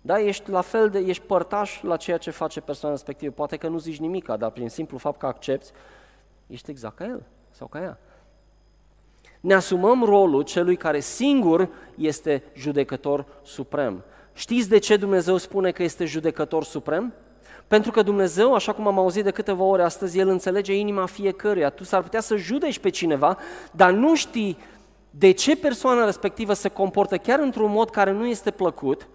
[0.01, 3.33] Da, ești la fel de, ești părtaș la ceea ce face persoana respectivă.
[3.33, 5.71] Poate că nu zici nimic, dar prin simplu fapt că accepti,
[6.47, 7.99] ești exact ca el sau ca ea.
[9.43, 14.05] Ne asumăm rolul celui care singur este judecător suprem.
[14.33, 17.15] Știți de ce Dumnezeu spune că este judecător suprem?
[17.67, 21.71] Pentru că Dumnezeu, așa cum am auzit de câteva ori astăzi, El înțelege inima fiecăruia.
[21.71, 23.39] Tu s-ar putea să judeci pe cineva,
[23.73, 24.59] dar nu știi
[25.11, 29.09] de ce persoana respectivă se comportă chiar într-un mod care nu este plăcut,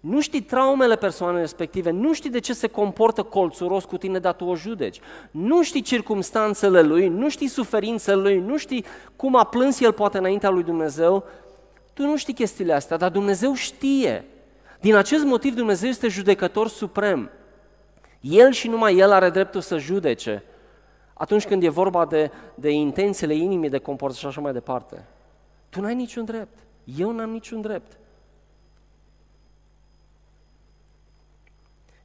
[0.00, 4.34] nu știi traumele persoanei respective, nu știi de ce se comportă colțuros cu tine, dar
[4.34, 5.00] tu o judeci.
[5.30, 8.84] Nu știi circumstanțele lui, nu știi suferințele lui, nu știi
[9.16, 11.24] cum a plâns el poate înaintea lui Dumnezeu.
[11.92, 14.24] Tu nu știi chestiile astea, dar Dumnezeu știe.
[14.80, 17.30] Din acest motiv Dumnezeu este judecător suprem.
[18.20, 20.42] El și numai El are dreptul să judece
[21.18, 25.04] atunci când e vorba de, de intențiile inimii, de comportare și așa mai departe.
[25.68, 26.58] Tu n-ai niciun drept.
[26.98, 27.98] Eu n-am niciun drept.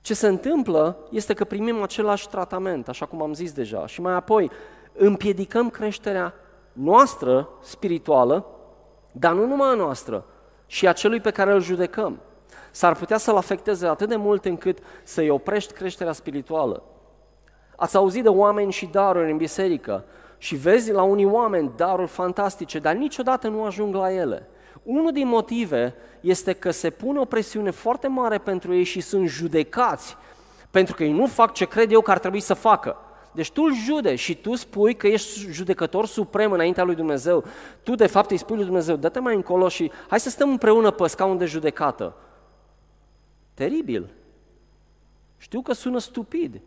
[0.04, 4.13] Ce se întâmplă este că primim același tratament, așa cum am zis deja, și mai
[4.13, 4.52] apoi
[4.94, 6.34] împiedicăm creșterea
[6.74, 8.46] noastră spirituală,
[9.12, 10.26] dar nu numai a noastră,
[10.66, 12.20] și a celui pe care îl judecăm
[12.72, 16.84] s-ar putea să-l afecteze atât de mult încât să-i oprești creșterea spirituală.
[17.76, 20.04] Ați auzit de oameni și daruri în biserică
[20.38, 24.48] și vezi la unii oameni daruri fantastice, dar niciodată nu ajung la ele.
[24.84, 29.28] Unul din motive este că se pune o presiune foarte mare pentru ei și sunt
[29.28, 30.18] judecați
[30.74, 32.98] pentru că ei nu fac ce cred eu că ar trebui să facă.
[33.32, 37.44] Deci tu îl jude și tu spui că ești judecător suprem înaintea lui Dumnezeu.
[37.84, 40.92] Tu de fapt îi spui lui Dumnezeu, dă-te mai încolo și hai să stăm împreună
[40.92, 42.16] pe scaun de judecată.
[43.54, 44.10] Teribil.
[45.38, 46.62] Știu că sună stupid,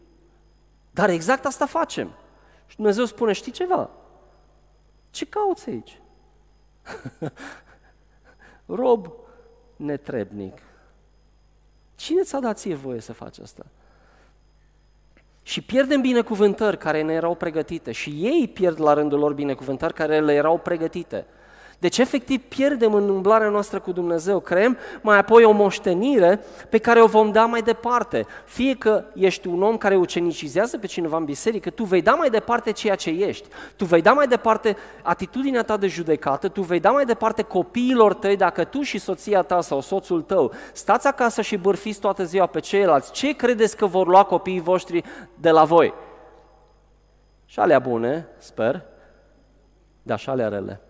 [0.91, 2.11] dar exact asta facem.
[2.67, 3.91] Și Dumnezeu spune, știi ceva?
[5.11, 6.01] Ce cauți aici?
[8.67, 9.13] Rob
[9.77, 10.59] netrebnic.
[11.97, 13.67] Cine ți-a dat ție voie să faci asta?
[15.43, 20.21] Și pierdem binecuvântări care ne erau pregătite și ei pierd la rândul lor binecuvântări care
[20.21, 21.27] le erau pregătite.
[21.79, 24.41] Deci, efectiv, pierdem în umblarea noastră cu Dumnezeu.
[24.41, 28.27] Creăm mai apoi o moștenire pe care o vom da mai departe.
[28.45, 32.31] Fie că ești un om care ucenicizează pe cineva în biserică, tu vei da mai
[32.31, 33.49] departe ceea ce ești.
[33.77, 38.15] Tu vei da mai departe atitudinea ta de judecată, tu vei da mai departe copiilor
[38.15, 42.47] tăi dacă tu și soția ta sau soțul tău stați acasă și bârfiți toată ziua
[42.47, 43.13] pe ceilalți.
[43.13, 45.95] Ce credeți că vor lua copiii voștri de la voi?
[47.47, 48.83] Și alea bune, sper,
[50.03, 50.81] dar și alea rele.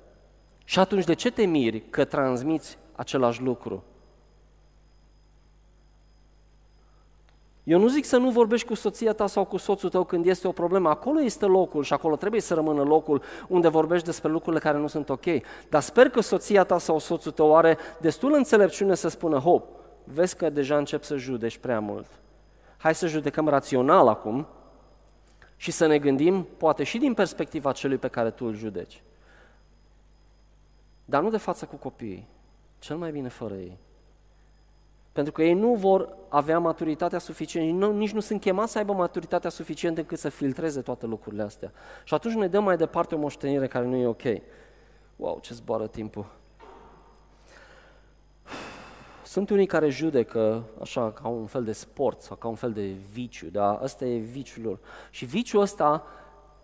[0.68, 3.84] Și atunci de ce te miri că transmiți același lucru?
[7.64, 10.48] Eu nu zic să nu vorbești cu soția ta sau cu soțul tău când este
[10.48, 10.88] o problemă.
[10.88, 14.86] Acolo este locul și acolo trebuie să rămână locul unde vorbești despre lucrurile care nu
[14.86, 15.24] sunt ok.
[15.68, 19.68] Dar sper că soția ta sau soțul tău are destul înțelepciune să spună, hop,
[20.04, 22.06] vezi că deja încep să judești prea mult.
[22.76, 24.46] Hai să judecăm rațional acum
[25.56, 29.02] și să ne gândim, poate și din perspectiva celui pe care tu îl judeci.
[31.08, 32.26] Dar nu de față cu copiii,
[32.78, 33.78] cel mai bine fără ei.
[35.12, 39.50] Pentru că ei nu vor avea maturitatea suficientă, nici nu sunt chemați să aibă maturitatea
[39.50, 41.72] suficientă încât să filtreze toate lucrurile astea.
[42.04, 44.22] Și atunci ne dăm mai departe o moștenire care nu e ok.
[45.16, 46.26] Wow, ce zboară timpul!
[49.24, 52.86] Sunt unii care judecă așa ca un fel de sport sau ca un fel de
[53.12, 54.78] viciu, dar ăsta e viciul lor.
[55.10, 56.04] Și viciul ăsta,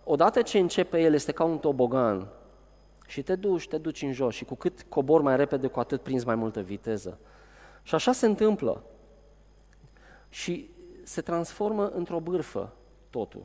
[0.05, 2.29] odată ce începe el, este ca un tobogan
[3.13, 6.03] și te duci, te duci în jos și cu cât cobor mai repede, cu atât
[6.03, 7.19] prinzi mai multă viteză.
[7.83, 8.83] Și așa se întâmplă.
[10.29, 10.71] Și
[11.03, 12.73] se transformă într-o bârfă
[13.11, 13.43] totul.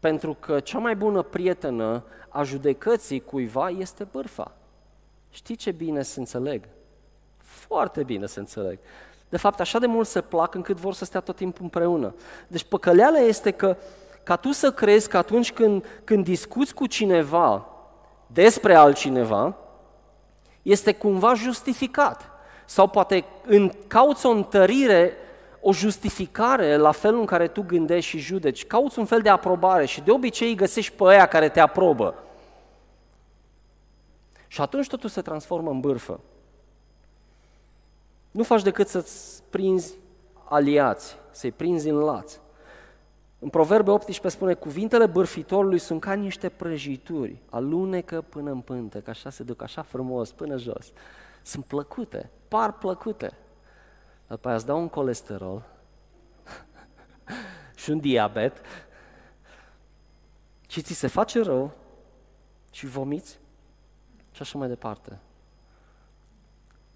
[0.00, 4.56] Pentru că cea mai bună prietenă a judecății cuiva este bârfa.
[5.30, 6.68] Știi ce bine se înțeleg?
[7.36, 8.78] Foarte bine se înțeleg.
[9.28, 12.14] De fapt, așa de mult se plac încât vor să stea tot timpul împreună.
[12.48, 13.76] Deci păcăleala este că
[14.22, 17.72] ca tu să crezi că atunci când, când discuți cu cineva
[18.32, 19.56] despre altcineva,
[20.62, 22.30] este cumva justificat.
[22.64, 25.12] Sau poate în, cauți o întărire,
[25.60, 28.66] o justificare la felul în care tu gândești și judeci.
[28.66, 32.14] Cauți un fel de aprobare și de obicei găsești pe aia care te aprobă.
[34.46, 36.20] Și atunci totul se transformă în bârfă.
[38.30, 39.92] Nu faci decât să-ți prinzi
[40.48, 42.32] aliați, să-i prinzi în laț.
[43.38, 49.10] În Proverbe 18 spune, cuvintele bârfitorului sunt ca niște prăjituri, alunecă până în pântă, că
[49.10, 50.92] așa se duc, așa frumos, până jos.
[51.42, 53.32] Sunt plăcute, par plăcute.
[54.26, 55.62] După aia îți dau un colesterol
[57.76, 58.56] și un diabet
[60.68, 61.70] și ți se face rău
[62.70, 63.38] și vomiți
[64.32, 65.18] și așa mai departe.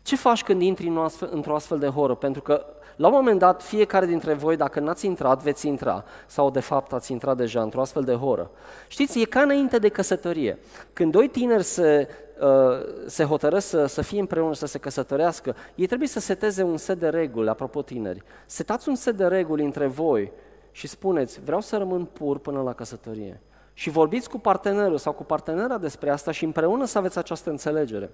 [0.03, 0.93] Ce faci când intri
[1.31, 2.15] într-o astfel de horă?
[2.15, 6.05] Pentru că la un moment dat, fiecare dintre voi, dacă n-ați intrat, veți intra.
[6.27, 8.51] Sau, de fapt, ați intrat deja într-o astfel de horă.
[8.89, 10.59] Știți, e ca înainte de căsătorie.
[10.93, 12.09] Când doi tineri se,
[12.41, 16.77] uh, se hotărăsc să, să fie împreună, să se căsătorească, ei trebuie să seteze un
[16.77, 18.23] set de reguli, apropo tineri.
[18.47, 20.33] Setați un set de reguli între voi
[20.71, 23.41] și spuneți, vreau să rămân pur până la căsătorie.
[23.75, 28.11] Și vorbiți cu partenerul sau cu partenera despre asta și împreună să aveți această înțelegere.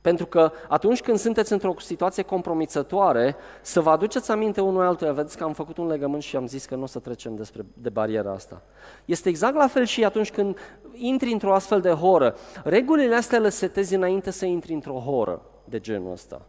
[0.00, 5.36] Pentru că atunci când sunteți într-o situație compromițătoare, să vă aduceți aminte unul altuia, vedeți
[5.36, 7.88] că am făcut un legământ și am zis că nu o să trecem despre, de
[7.88, 8.62] bariera asta.
[9.04, 10.58] Este exact la fel și atunci când
[10.92, 12.36] intri într-o astfel de horă.
[12.64, 16.40] Regulile astea le setezi înainte să intri într-o horă de genul ăsta.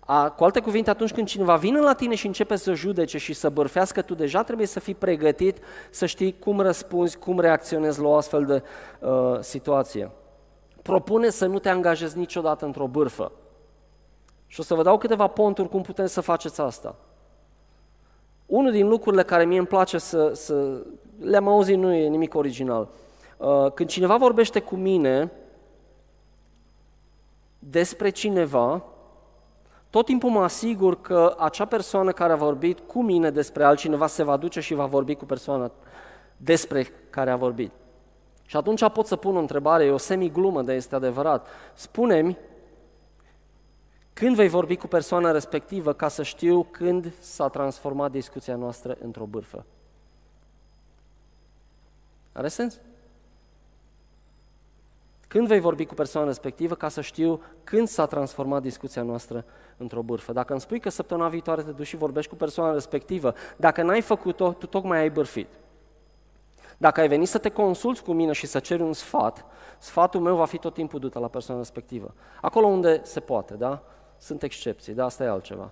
[0.00, 3.32] A, cu alte cuvinte, atunci când cineva vine la tine și începe să judece și
[3.32, 5.58] să bărfească, tu deja trebuie să fii pregătit
[5.90, 8.62] să știi cum răspunzi, cum reacționezi la o astfel de
[9.00, 10.10] uh, situație
[10.82, 13.32] propune să nu te angajezi niciodată într-o bârfă.
[14.46, 16.96] Și o să vă dau câteva ponturi cum putem să faceți asta.
[18.46, 20.82] Unul din lucrurile care mie îmi place să, să
[21.20, 22.88] le-am auzit, nu e nimic original.
[23.36, 25.32] Uh, când cineva vorbește cu mine
[27.58, 28.82] despre cineva,
[29.90, 34.22] tot timpul mă asigur că acea persoană care a vorbit cu mine despre altcineva se
[34.22, 35.70] va duce și va vorbi cu persoana
[36.36, 37.72] despre care a vorbit.
[38.50, 41.46] Și atunci pot să pun o întrebare, e o semi-glumă, dar este adevărat.
[41.74, 42.38] Spune-mi
[44.12, 49.24] când vei vorbi cu persoana respectivă ca să știu când s-a transformat discuția noastră într-o
[49.24, 49.64] bârfă.
[52.32, 52.80] Are sens?
[55.28, 59.44] Când vei vorbi cu persoana respectivă ca să știu când s-a transformat discuția noastră
[59.76, 60.32] într-o bârfă.
[60.32, 64.00] Dacă îmi spui că săptămâna viitoare te duci și vorbești cu persoana respectivă, dacă n-ai
[64.00, 65.48] făcut-o, tu tocmai ai bârfit.
[66.80, 69.44] Dacă ai venit să te consulți cu mine și să ceri un sfat,
[69.78, 72.14] sfatul meu va fi tot timpul dus la persoana respectivă.
[72.40, 73.82] Acolo unde se poate, da?
[74.18, 75.04] Sunt excepții, da?
[75.04, 75.70] Asta e altceva.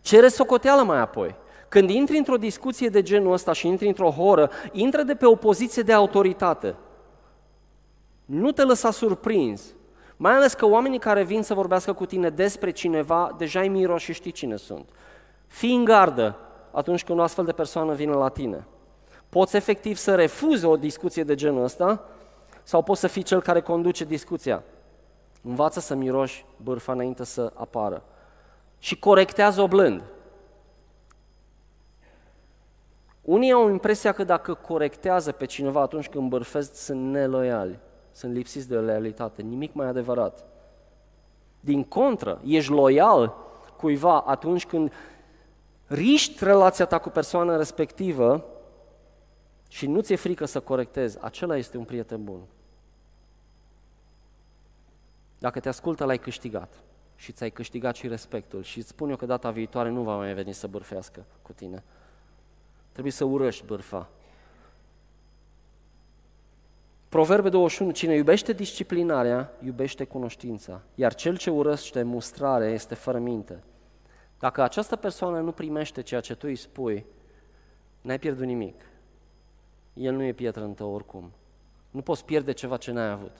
[0.00, 1.34] Cere socoteală mai apoi.
[1.68, 5.34] Când intri într-o discuție de genul ăsta și intri într-o horă, intră de pe o
[5.34, 6.74] poziție de autoritate.
[8.24, 9.62] Nu te lăsa surprins.
[10.16, 14.02] Mai ales că oamenii care vin să vorbească cu tine despre cineva, deja ai miros
[14.02, 14.88] și știi cine sunt.
[15.46, 16.38] Fii în gardă,
[16.72, 18.66] atunci când o astfel de persoană vine la tine.
[19.28, 22.04] Poți efectiv să refuzi o discuție de genul ăsta
[22.62, 24.62] sau poți să fii cel care conduce discuția.
[25.42, 28.02] Învață să miroși bârfa înainte să apară.
[28.78, 30.02] Și corectează-o blând.
[33.22, 37.78] Unii au impresia că dacă corectează pe cineva atunci când bârfesc, sunt neloiali,
[38.12, 39.42] sunt lipsiți de loialitate.
[39.42, 40.44] Nimic mai adevărat.
[41.60, 43.34] Din contră, ești loial
[43.76, 44.92] cuiva atunci când
[45.92, 48.44] riști relația ta cu persoana respectivă
[49.68, 52.40] și nu ți-e frică să corectezi, acela este un prieten bun.
[55.38, 56.72] Dacă te ascultă, l-ai câștigat
[57.16, 60.34] și ți-ai câștigat și respectul și îți spun eu că data viitoare nu va mai
[60.34, 61.82] veni să bârfească cu tine.
[62.92, 64.08] Trebuie să urăști bârfa.
[67.08, 73.62] Proverbe 21, cine iubește disciplinarea, iubește cunoștința, iar cel ce urăște mustrare este fără minte.
[74.42, 77.06] Dacă această persoană nu primește ceea ce tu îi spui,
[78.00, 78.84] n-ai pierdut nimic.
[79.94, 81.32] El nu e pietră în tău oricum.
[81.90, 83.36] Nu poți pierde ceva ce n-ai avut.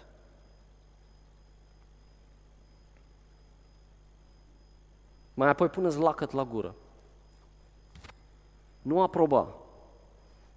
[5.35, 6.75] Mai apoi pune-ți lacăt la gură.
[8.83, 9.55] Nu aproba.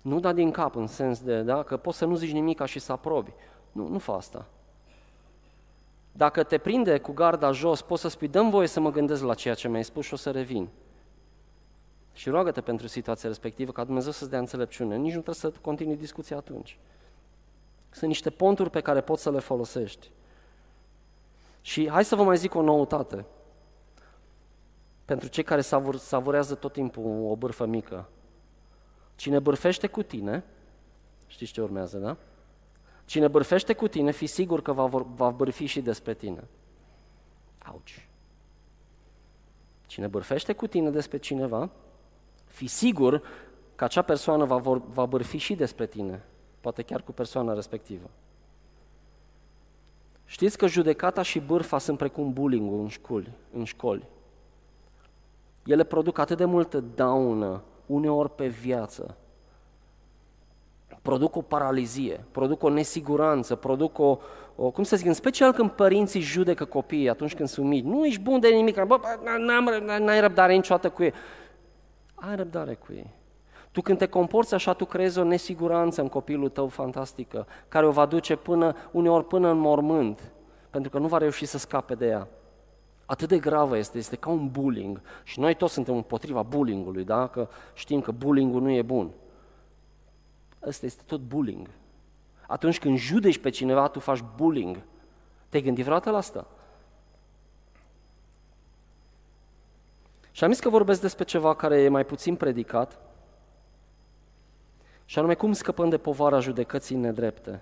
[0.02, 2.80] Nu da din cap în sens de, da, că poți să nu zici nimic și
[2.80, 3.34] să aprobi.
[3.72, 4.46] Nu, nu fă asta.
[6.18, 9.34] Dacă te prinde cu garda jos, poți să spui, dăm voie să mă gândesc la
[9.34, 10.70] ceea ce mi-ai spus și o să revin.
[12.14, 14.96] Și roagă-te pentru situația respectivă ca Dumnezeu să-ți dea înțelepciune.
[14.96, 16.78] Nici nu trebuie să continui discuția atunci.
[17.90, 20.12] Sunt niște ponturi pe care poți să le folosești.
[21.62, 23.26] Și hai să vă mai zic o noutate.
[25.06, 28.10] Pentru cei care savur, savurează tot timpul o bârfă mică.
[29.16, 30.44] Cine bârfește cu tine,
[31.28, 32.18] știți ce urmează, da?
[33.06, 34.86] Cine bârfește cu tine, fi sigur că va,
[35.16, 36.44] va bârfi și despre tine.
[37.58, 38.08] Auci.
[39.86, 41.70] Cine bârfește cu tine despre cineva,
[42.46, 43.22] fi sigur
[43.76, 46.24] că acea persoană va, vor, va bârfi și despre tine,
[46.62, 48.10] poate chiar cu persoana respectivă.
[50.26, 54.08] Știți că judecata și bârfa sunt precum bullying în școli, în școli.
[55.66, 59.18] Ele produc atât de multă daună, uneori pe viață.
[61.06, 64.18] Produc o paralizie, produc o nesiguranță, produc o,
[64.56, 67.84] o cum să zic, în special când părinții judecă copiii atunci când sunt mici.
[67.84, 69.00] Nu ești bun de nimic, bă,
[70.00, 71.14] n-ai răbdare niciodată cu ei.
[72.16, 73.14] Ai răbdare cu ei.
[73.72, 77.92] Tu când te comporți așa, tu creezi o nesiguranță în copilul tău fantastică, care o
[77.92, 80.32] va duce până, uneori până în mormânt,
[80.70, 82.28] pentru că nu va reuși să scape de ea.
[83.06, 85.02] Atât de gravă este, este ca un bullying.
[85.24, 87.28] Și noi toți suntem împotriva bullyingului, da?
[87.28, 89.12] Că știm că bullyingul nu e bun.
[90.66, 91.70] Ăsta este tot bullying.
[92.48, 94.78] Atunci când judeci pe cineva, tu faci bullying.
[95.50, 96.48] Te-ai gândit vreodată la asta?
[100.32, 102.98] Și am zis că vorbesc despre ceva care e mai puțin predicat,
[105.06, 107.62] și anume cum scăpăm de povara judecății nedrepte.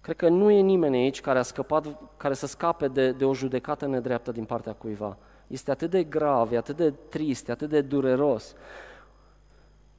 [0.00, 3.34] Cred că nu e nimeni aici care a scăpat, care să scape de, de o
[3.34, 5.16] judecată nedreaptă din partea cuiva.
[5.46, 8.54] Este atât de grav, e atât de trist, e atât de dureros.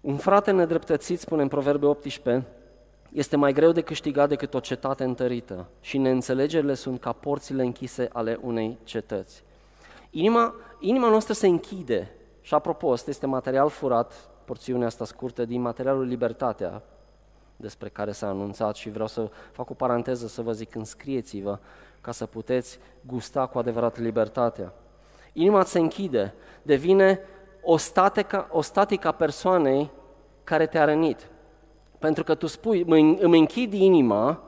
[0.02, 2.48] Un frate nedreptățit, spune în Proverbe 18,
[3.14, 8.10] este mai greu de câștigat decât o cetate întărită și neînțelegerile sunt ca porțile închise
[8.14, 9.44] ale unei cetăți.
[10.10, 14.14] Inima, inima noastră se închide și apropo, ăsta este material furat,
[14.46, 16.82] porțiunea asta scurtă din materialul Libertatea,
[17.56, 21.60] despre care s-a anunțat și vreau să fac o paranteză să vă zic, înscrieți-vă
[22.02, 24.74] ca să puteți gusta cu adevărat libertatea.
[25.34, 27.20] Inima se închide, devine
[27.64, 29.92] o statică, o statică a persoanei
[30.44, 31.30] care te-a rănit.
[32.00, 32.86] Pentru că tu spui,
[33.20, 34.44] îmi închid inima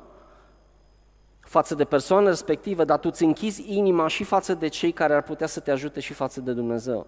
[1.40, 5.22] față de persoana respectivă, dar tu îți închizi inima și față de cei care ar
[5.22, 7.08] putea să te ajute și față de Dumnezeu.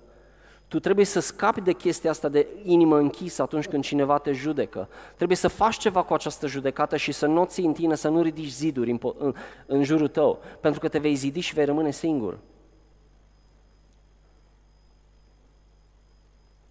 [0.68, 4.89] Tu trebuie să scapi de chestia asta de inimă închisă atunci când cineva te judecă.
[5.16, 8.10] Trebuie să faci ceva cu această judecată și să nu o ții în tine, să
[8.10, 9.34] nu ridici ziduri în, în,
[9.66, 12.38] în jurul tău, pentru că te vei zidi și vei rămâne singur.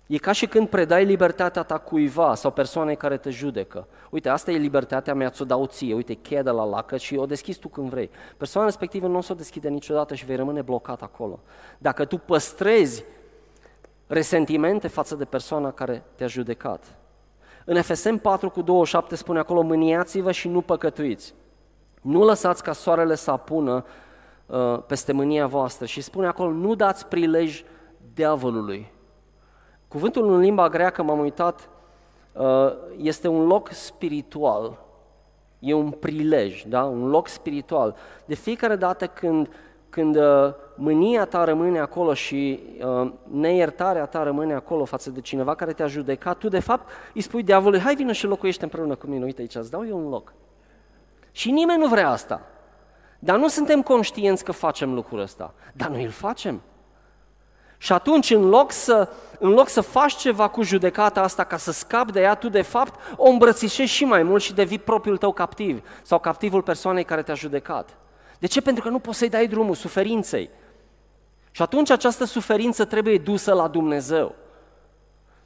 [0.06, 3.86] E ca și când predai libertatea ta cuiva sau persoanei care te judecă.
[4.10, 7.26] Uite, asta e libertatea mea, ți-o dau ție, uite, cheia de la lacă și o
[7.26, 8.10] deschizi tu când vrei.
[8.36, 11.40] Persoana respectivă nu o să o deschide niciodată și vei rămâne blocat acolo.
[11.78, 13.04] Dacă tu păstrezi
[14.06, 16.84] resentimente față de persoana care te-a judecat.
[17.64, 21.34] În FSM 4 cu 27 spune acolo, mâniați-vă și nu păcătuiți.
[22.00, 23.84] Nu lăsați ca soarele să apună
[24.46, 27.64] uh, peste mânia voastră și spune acolo, nu dați prilej
[28.14, 28.92] diavolului.
[29.94, 31.68] Cuvântul în limba greacă, m-am uitat,
[32.32, 34.78] uh, este un loc spiritual.
[35.58, 36.84] E un prilej, da?
[36.84, 37.96] un loc spiritual.
[38.24, 39.48] De fiecare dată când
[39.88, 45.54] când uh, mânia ta rămâne acolo și uh, neiertarea ta rămâne acolo față de cineva
[45.54, 49.06] care te-a judecat, tu de fapt îi spui diavolului, hai vină și locuiește împreună cu
[49.06, 50.32] mine, uite aici, îți dau eu un loc.
[51.30, 52.40] Și nimeni nu vrea asta.
[53.18, 56.60] Dar nu suntem conștienți că facem lucrul ăsta, dar noi îl facem.
[57.84, 59.08] Și atunci, în loc, să,
[59.38, 62.62] în loc să faci ceva cu judecata asta ca să scapi de ea, tu de
[62.62, 67.22] fapt o îmbrățișezi și mai mult și devii propriul tău captiv sau captivul persoanei care
[67.22, 67.96] te-a judecat.
[68.38, 68.60] De ce?
[68.60, 70.50] Pentru că nu poți să-i dai drumul suferinței.
[71.50, 74.34] Și atunci această suferință trebuie dusă la Dumnezeu.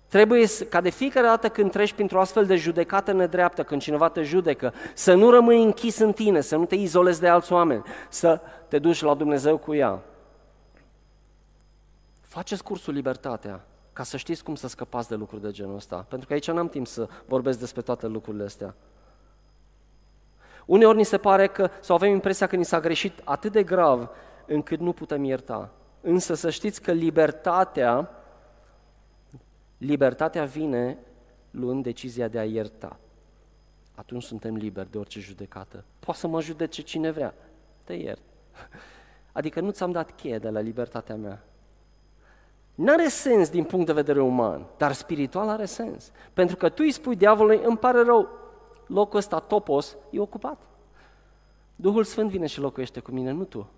[0.08, 4.22] Trebuie ca de fiecare dată când treci printr-o astfel de judecată nedreaptă, când cineva te
[4.22, 8.40] judecă, să nu rămâi închis în tine, să nu te izolezi de alți oameni, să
[8.68, 10.02] te duci la Dumnezeu cu ea.
[12.38, 16.06] Faceți cursul Libertatea ca să știți cum să scăpați de lucruri de genul ăsta.
[16.08, 18.74] Pentru că aici n-am timp să vorbesc despre toate lucrurile astea.
[20.66, 24.10] Uneori ni se pare că, sau avem impresia că ni s-a greșit atât de grav
[24.46, 25.70] încât nu putem ierta.
[26.00, 28.10] Însă să știți că libertatea,
[29.78, 30.98] libertatea vine
[31.50, 32.98] luând decizia de a ierta.
[33.94, 35.84] Atunci suntem liberi de orice judecată.
[35.98, 37.34] Poate să mă judece cine vrea,
[37.84, 38.22] te iert.
[39.38, 41.42] Adică nu ți-am dat cheie de la libertatea mea.
[42.78, 46.10] N-are sens din punct de vedere uman, dar spiritual are sens.
[46.32, 48.28] Pentru că tu îi spui diavolului, îmi pare rău,
[48.86, 50.58] locul ăsta, topos, e ocupat.
[51.76, 53.68] Duhul Sfânt vine și locuiește cu mine, nu tu.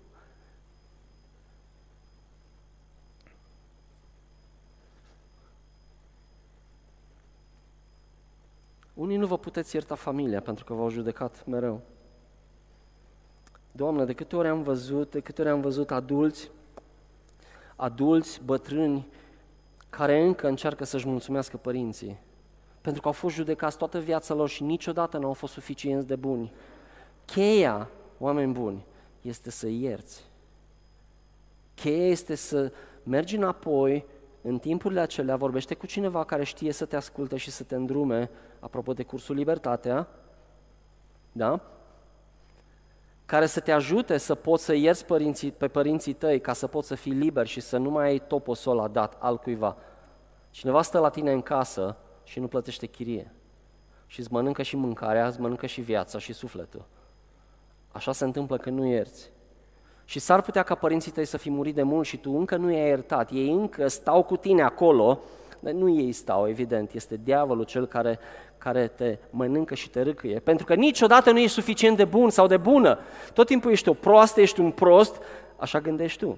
[8.93, 11.81] Unii nu vă puteți ierta familia pentru că v-au judecat mereu.
[13.71, 16.51] Doamne, de câte ori am văzut, de câte ori am văzut adulți,
[17.81, 19.07] adulți, bătrâni,
[19.89, 22.19] care încă încearcă să-și mulțumească părinții,
[22.81, 26.15] pentru că au fost judecați toată viața lor și niciodată nu au fost suficienți de
[26.15, 26.51] buni.
[27.25, 28.85] Cheia, oameni buni,
[29.21, 30.29] este să ierți.
[31.73, 32.71] Cheia este să
[33.03, 34.05] mergi înapoi,
[34.41, 38.29] în timpurile acelea, vorbește cu cineva care știe să te asculte și să te îndrume,
[38.59, 40.07] apropo de cursul Libertatea,
[41.31, 41.61] da?
[43.31, 46.87] Care să te ajute să poți să ierți părinții, pe părinții tăi ca să poți
[46.87, 49.77] să fii liber și să nu mai ai toposul ăla dat altcuiva.
[50.49, 53.33] Cineva stă la tine în casă și nu plătește chirie
[54.07, 56.85] și îți mănâncă și mâncarea, îți mănâncă și viața și sufletul.
[57.91, 59.31] Așa se întâmplă când nu ierți.
[60.05, 62.71] Și s-ar putea ca părinții tăi să fi murit de mult și tu încă nu
[62.71, 63.31] i-ai iertat.
[63.31, 65.19] Ei încă stau cu tine acolo,
[65.59, 68.19] dar nu ei stau, evident, este diavolul cel care,
[68.63, 70.39] care te mănâncă și te râcâie.
[70.39, 72.99] Pentru că niciodată nu ești suficient de bun sau de bună.
[73.33, 75.21] Tot timpul ești o proastă, ești un prost,
[75.55, 76.37] așa gândești tu.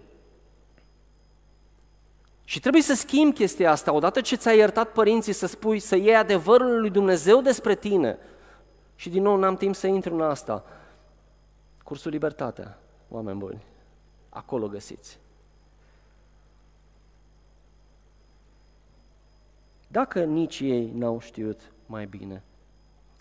[2.44, 3.94] Și trebuie să schimbi chestia asta.
[3.94, 8.18] Odată ce ți-ai iertat părinții să spui, să iei adevărul lui Dumnezeu despre tine.
[8.96, 10.64] Și din nou n-am timp să intru în asta.
[11.84, 12.78] Cursul Libertatea,
[13.10, 13.64] oameni buni.
[14.30, 15.20] Acolo găsiți.
[19.88, 22.44] Dacă nici ei n-au știut mai bine.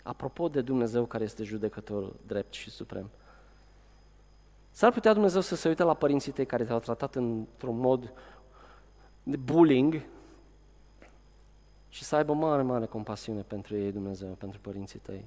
[0.03, 3.09] Apropo de Dumnezeu care este judecătorul drept și suprem.
[4.71, 8.13] S-ar putea Dumnezeu să se uite la părinții tăi care te-au tratat într-un mod
[9.23, 10.05] de bullying
[11.89, 15.25] și să aibă mare, mare compasiune pentru ei, Dumnezeu, pentru părinții tăi,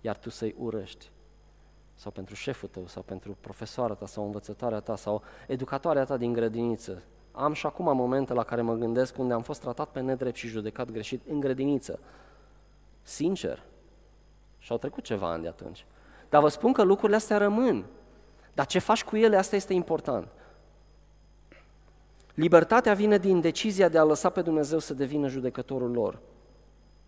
[0.00, 1.10] iar tu să-i urăști
[1.94, 6.32] sau pentru șeful tău, sau pentru profesoara ta, sau învățătoarea ta, sau educatoarea ta din
[6.32, 7.02] grădiniță.
[7.32, 10.46] Am și acum momente la care mă gândesc unde am fost tratat pe nedrept și
[10.46, 11.98] judecat greșit în grădiniță.
[13.04, 13.62] Sincer.
[14.58, 15.84] Și au trecut ceva ani de atunci.
[16.28, 17.84] Dar vă spun că lucrurile astea rămân.
[18.54, 20.28] Dar ce faci cu ele, asta este important.
[22.34, 26.18] Libertatea vine din decizia de a lăsa pe Dumnezeu să devină judecătorul lor.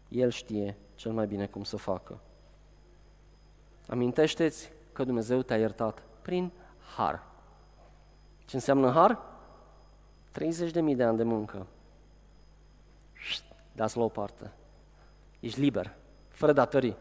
[0.09, 2.18] El știe cel mai bine cum să facă.
[3.88, 6.51] Amintește-ți că Dumnezeu te-a iertat prin
[6.97, 7.26] har.
[8.44, 9.18] Ce înseamnă har?
[10.40, 11.66] 30.000 de ani de muncă.
[13.72, 14.53] Dați la o parte.
[15.41, 15.95] Ești liber,
[16.28, 16.97] fără datorii.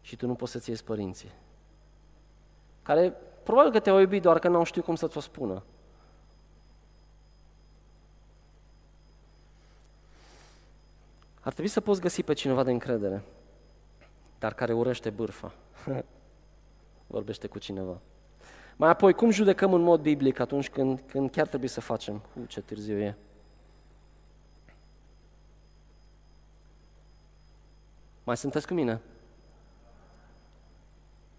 [0.00, 1.32] Și tu nu poți să-ți iei părinții.
[2.82, 5.62] Care probabil că te-au iubit, doar că n-au știut cum să-ți o spună.
[11.40, 13.24] Ar trebui să poți găsi pe cineva de încredere
[14.40, 15.52] dar care urăște bârfa.
[17.06, 18.00] Vorbește cu cineva.
[18.76, 22.22] Mai apoi, cum judecăm în mod biblic atunci când, când chiar trebuie să facem?
[22.40, 23.16] U, ce târziu e.
[28.30, 29.00] Mai sunteți cu mine?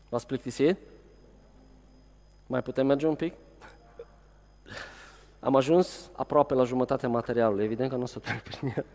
[0.09, 0.77] V-ați plictisit?
[2.47, 3.33] Mai putem merge un pic?
[5.39, 7.63] Am ajuns aproape la jumătatea materialului.
[7.63, 8.85] Evident că nu o să trec prin el.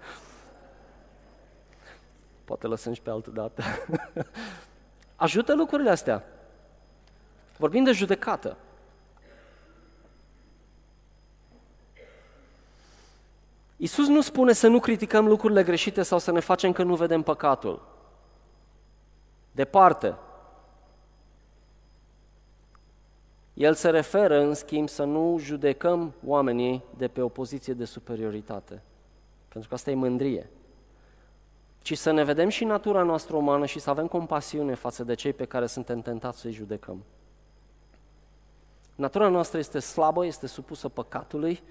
[2.44, 3.62] Poate lăsăm și pe altă dată.
[5.16, 6.24] Ajută lucrurile astea.
[7.56, 8.56] Vorbim de judecată.
[13.76, 17.22] Iisus nu spune să nu criticăm lucrurile greșite sau să ne facem că nu vedem
[17.22, 17.82] păcatul.
[19.52, 20.14] Departe.
[23.54, 28.82] El se referă, în schimb, să nu judecăm oamenii de pe o poziție de superioritate.
[29.48, 30.50] Pentru că asta e mândrie
[31.86, 35.32] ci să ne vedem și natura noastră umană și să avem compasiune față de cei
[35.32, 37.04] pe care suntem tentați să-i judecăm.
[38.94, 41.62] Natura noastră este slabă, este supusă păcatului,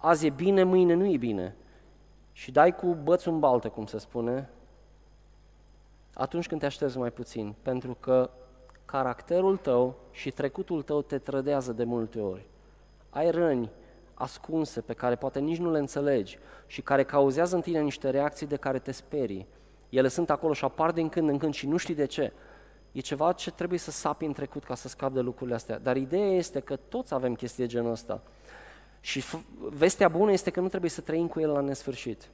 [0.00, 1.54] azi e bine, mâine nu e bine.
[2.32, 4.50] Și dai cu bățul în baltă, cum se spune,
[6.14, 8.30] atunci când te aștepți mai puțin, pentru că
[8.84, 12.46] caracterul tău și trecutul tău te trădează de multe ori.
[13.10, 13.70] Ai răni,
[14.14, 18.46] ascunse, pe care poate nici nu le înțelegi și care cauzează în tine niște reacții
[18.46, 19.46] de care te sperii.
[19.88, 22.32] Ele sunt acolo și apar din când în când și nu știi de ce.
[22.92, 25.78] E ceva ce trebuie să sapi în trecut ca să scapi de lucrurile astea.
[25.78, 28.22] Dar ideea este că toți avem chestii de genul ăsta.
[29.00, 29.24] Și
[29.58, 32.28] vestea bună este că nu trebuie să trăim cu el la nesfârșit.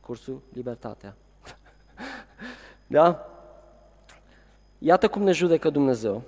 [0.00, 1.16] Cursul Libertatea.
[2.86, 3.26] da?
[4.78, 6.22] Iată cum ne judecă Dumnezeu.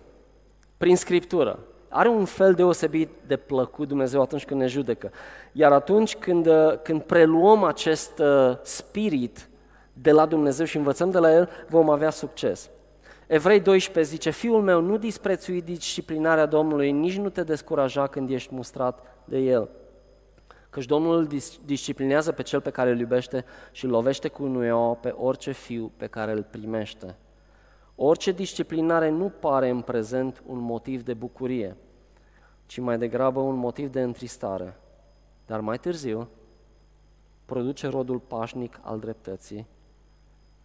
[0.77, 5.11] Prin Scriptură are un fel deosebit de plăcut Dumnezeu atunci când ne judecă.
[5.53, 9.49] Iar atunci când, uh, când preluăm acest uh, spirit
[9.93, 12.71] de la Dumnezeu și învățăm de la El, vom avea succes.
[13.27, 18.55] Evrei 12 zice, Fiul meu, nu disprețui disciplinarea Domnului, nici nu te descuraja când ești
[18.55, 19.69] mustrat de El.
[20.75, 21.29] Căci Domnul îl
[21.65, 25.93] disciplinează pe cel pe care îl iubește și îl lovește cu nuiaua pe orice fiu
[25.97, 27.17] pe care îl primește.
[27.95, 31.77] Orice disciplinare nu pare în prezent un motiv de bucurie,
[32.67, 34.77] ci mai degrabă un motiv de întristare.
[35.47, 36.29] Dar mai târziu
[37.45, 39.67] produce rodul pașnic al dreptății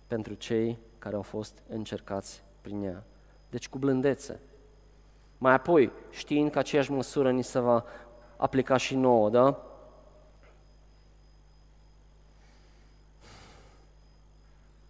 [0.07, 3.03] pentru cei care au fost încercați prin ea.
[3.49, 4.39] Deci cu blândețe.
[5.37, 7.83] Mai apoi, știind că aceeași măsură ni se va
[8.37, 9.63] aplica și nouă, da?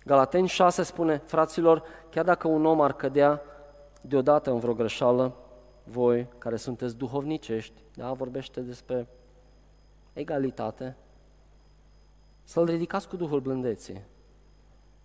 [0.09, 3.41] Galateni 6 spune, fraților, chiar dacă un om ar cădea
[4.01, 5.35] deodată în vreo greșeală,
[5.83, 9.07] voi care sunteți duhovnicești, da, vorbește despre
[10.13, 10.97] egalitate,
[12.43, 14.01] să-l ridicați cu Duhul blândeții.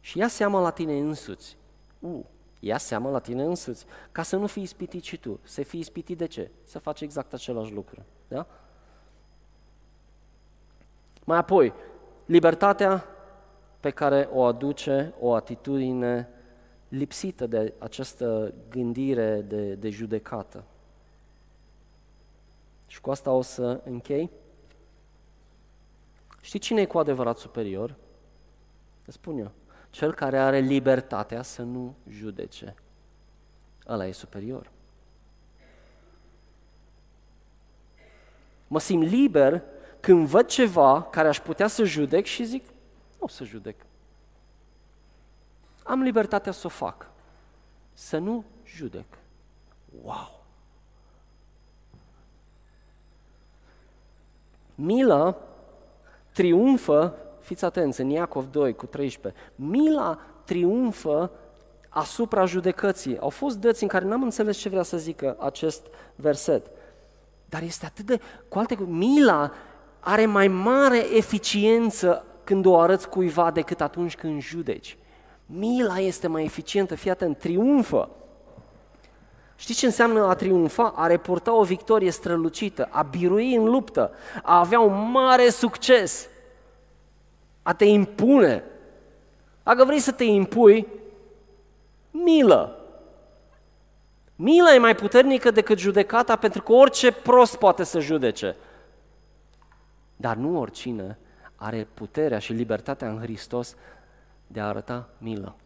[0.01, 1.57] Și ia seama la tine însuți.
[1.99, 2.25] Uh,
[2.61, 5.41] ia seama la tine însuți, ca să nu fii ispitit și tu.
[5.43, 6.51] Să fii ispitit de ce?
[6.65, 8.05] Să faci exact același lucru.
[8.29, 8.47] Da?
[11.25, 11.73] Mai apoi,
[12.27, 13.14] libertatea
[13.85, 16.29] pe care o aduce o atitudine
[16.89, 20.65] lipsită de această gândire de, de judecată.
[22.87, 24.31] Și cu asta o să închei.
[26.41, 27.95] Știi cine e cu adevărat superior?
[29.07, 29.51] Îți spun eu.
[29.91, 32.75] Cel care are libertatea să nu judece.
[33.89, 34.71] Ăla e superior.
[38.67, 39.63] Mă simt liber
[40.01, 42.65] când văd ceva care aș putea să judec și zic,
[43.25, 43.77] nu o să judec.
[45.83, 47.07] Am libertatea să o fac.
[47.95, 49.07] Să nu judec.
[50.03, 50.45] Wow!
[54.75, 55.37] Mila
[56.33, 61.31] triumfă, fiți atenți, în Iacov 2 cu 13, mila triumfă
[61.89, 63.19] asupra judecății.
[63.19, 66.71] Au fost dăți în care n-am înțeles ce vrea să zică acest verset.
[67.49, 69.53] Dar este atât de, cu alte mila
[70.01, 74.97] are mai mare eficiență când o arăți cuiva decât atunci când judeci.
[75.47, 78.11] Mila este mai eficientă, fii atent, triumfă.
[79.57, 80.93] Știți ce înseamnă a triumfa?
[80.97, 84.11] A reporta o victorie strălucită, a birui în luptă,
[84.43, 86.29] a avea un mare succes,
[87.63, 88.65] a te impune.
[89.63, 90.87] Dacă vrei să te impui,
[92.11, 92.79] milă.
[94.37, 98.57] Mila e mai puternică decât judecata pentru că orice prost poate să judece.
[100.17, 101.19] Dar nu oricine
[101.65, 103.77] are puterea și libertatea în Hristos
[104.47, 105.57] de a arăta milă.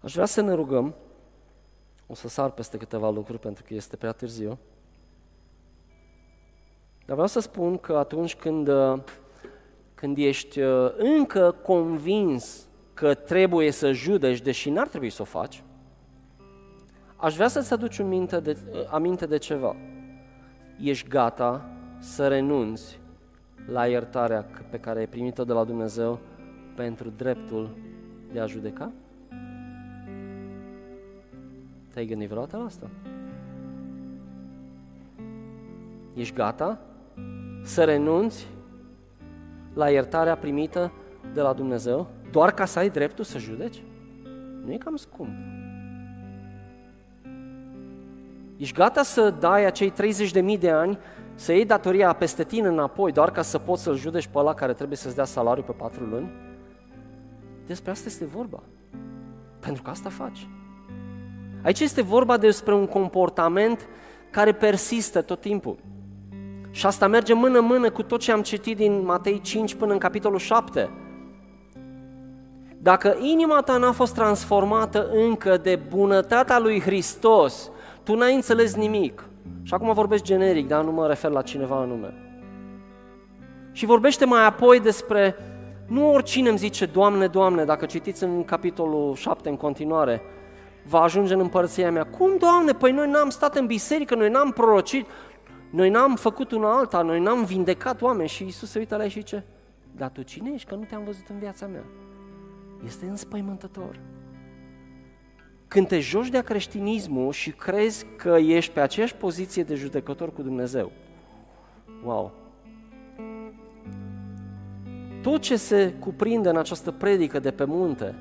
[0.00, 0.94] Aș vrea să ne rugăm,
[2.06, 4.58] o să sar peste câteva lucruri pentru că este prea târziu,
[7.04, 8.70] dar vreau să spun că atunci când,
[9.94, 15.64] când ești uh, încă convins că trebuie să judeci, deși n-ar trebui să o faci,
[17.16, 18.56] aș vrea să-ți aduci aminte de,
[18.90, 19.76] aminte de ceva.
[20.80, 22.98] Ești gata să renunți
[23.66, 26.18] la iertarea pe care ai primit-o de la Dumnezeu
[26.74, 27.76] pentru dreptul
[28.32, 28.92] de a judeca?
[31.92, 32.90] Te-ai gândit vreodată la asta?
[36.14, 36.78] Ești gata
[37.62, 38.46] să renunți
[39.74, 40.92] la iertarea primită
[41.34, 43.82] de la Dumnezeu doar ca să ai dreptul să judeci?
[44.64, 45.55] Nu e cam scump.
[48.56, 49.92] Ești gata să dai acei
[50.54, 50.98] 30.000 de ani,
[51.34, 54.72] să iei datoria peste tine înapoi, doar ca să poți să-l judeci pe ăla care
[54.72, 56.30] trebuie să-ți dea salariu pe patru luni?
[57.66, 58.62] Despre asta este vorba.
[59.60, 60.48] Pentru că asta faci.
[61.62, 63.86] Aici este vorba despre un comportament
[64.30, 65.76] care persistă tot timpul.
[66.70, 70.38] Și asta merge mână-mână cu tot ce am citit din Matei 5 până în capitolul
[70.38, 70.90] 7.
[72.78, 77.70] Dacă inima ta n-a fost transformată încă de bunătatea lui Hristos,
[78.06, 79.28] tu n-ai înțeles nimic.
[79.62, 82.14] Și acum vorbesc generic, dar nu mă refer la cineva anume.
[83.72, 85.34] Și vorbește mai apoi despre,
[85.86, 90.22] nu oricine îmi zice, Doamne, Doamne, dacă citiți în capitolul 7 în continuare,
[90.88, 92.04] va ajunge în împărția mea.
[92.04, 92.72] Cum, Doamne?
[92.72, 95.06] Păi noi n-am stat în biserică, noi n-am prorocit,
[95.70, 98.28] noi n-am făcut una alta, noi n-am vindecat oameni.
[98.28, 99.44] Și Isus se uită la ei și zice,
[99.96, 100.68] dar tu cine ești?
[100.68, 101.84] Că nu te-am văzut în viața mea.
[102.84, 104.00] Este înspăimântător.
[105.68, 110.42] Când te joci de creștinismul și crezi că ești pe aceeași poziție de judecător cu
[110.42, 110.92] Dumnezeu,
[112.04, 112.32] wow!
[115.22, 118.14] Tot ce se cuprinde în această predică de pe munte,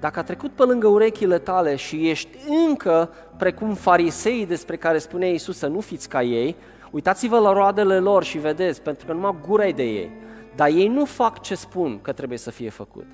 [0.00, 2.38] dacă a trecut pe lângă urechile tale și ești
[2.68, 6.56] încă precum farisei despre care spunea Iisus să nu fiți ca ei,
[6.90, 10.10] uitați-vă la roadele lor și vedeți, pentru că numai gura de ei.
[10.54, 13.06] Dar ei nu fac ce spun că trebuie să fie făcut.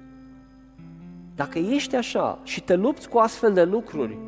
[1.39, 4.18] Dacă ești așa și te lupți cu astfel de lucruri,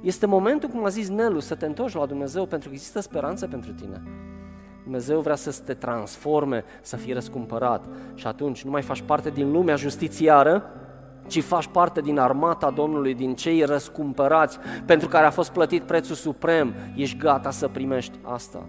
[0.00, 3.46] este momentul, cum a zis Nelu, să te întorci la Dumnezeu pentru că există speranță
[3.46, 4.02] pentru tine.
[4.82, 7.84] Dumnezeu vrea să te transforme, să fii răscumpărat.
[8.14, 10.64] Și atunci nu mai faci parte din lumea justițiară,
[11.26, 16.14] ci faci parte din armata Domnului, din cei răscumpărați, pentru care a fost plătit prețul
[16.14, 16.74] suprem.
[16.96, 18.68] Ești gata să primești asta.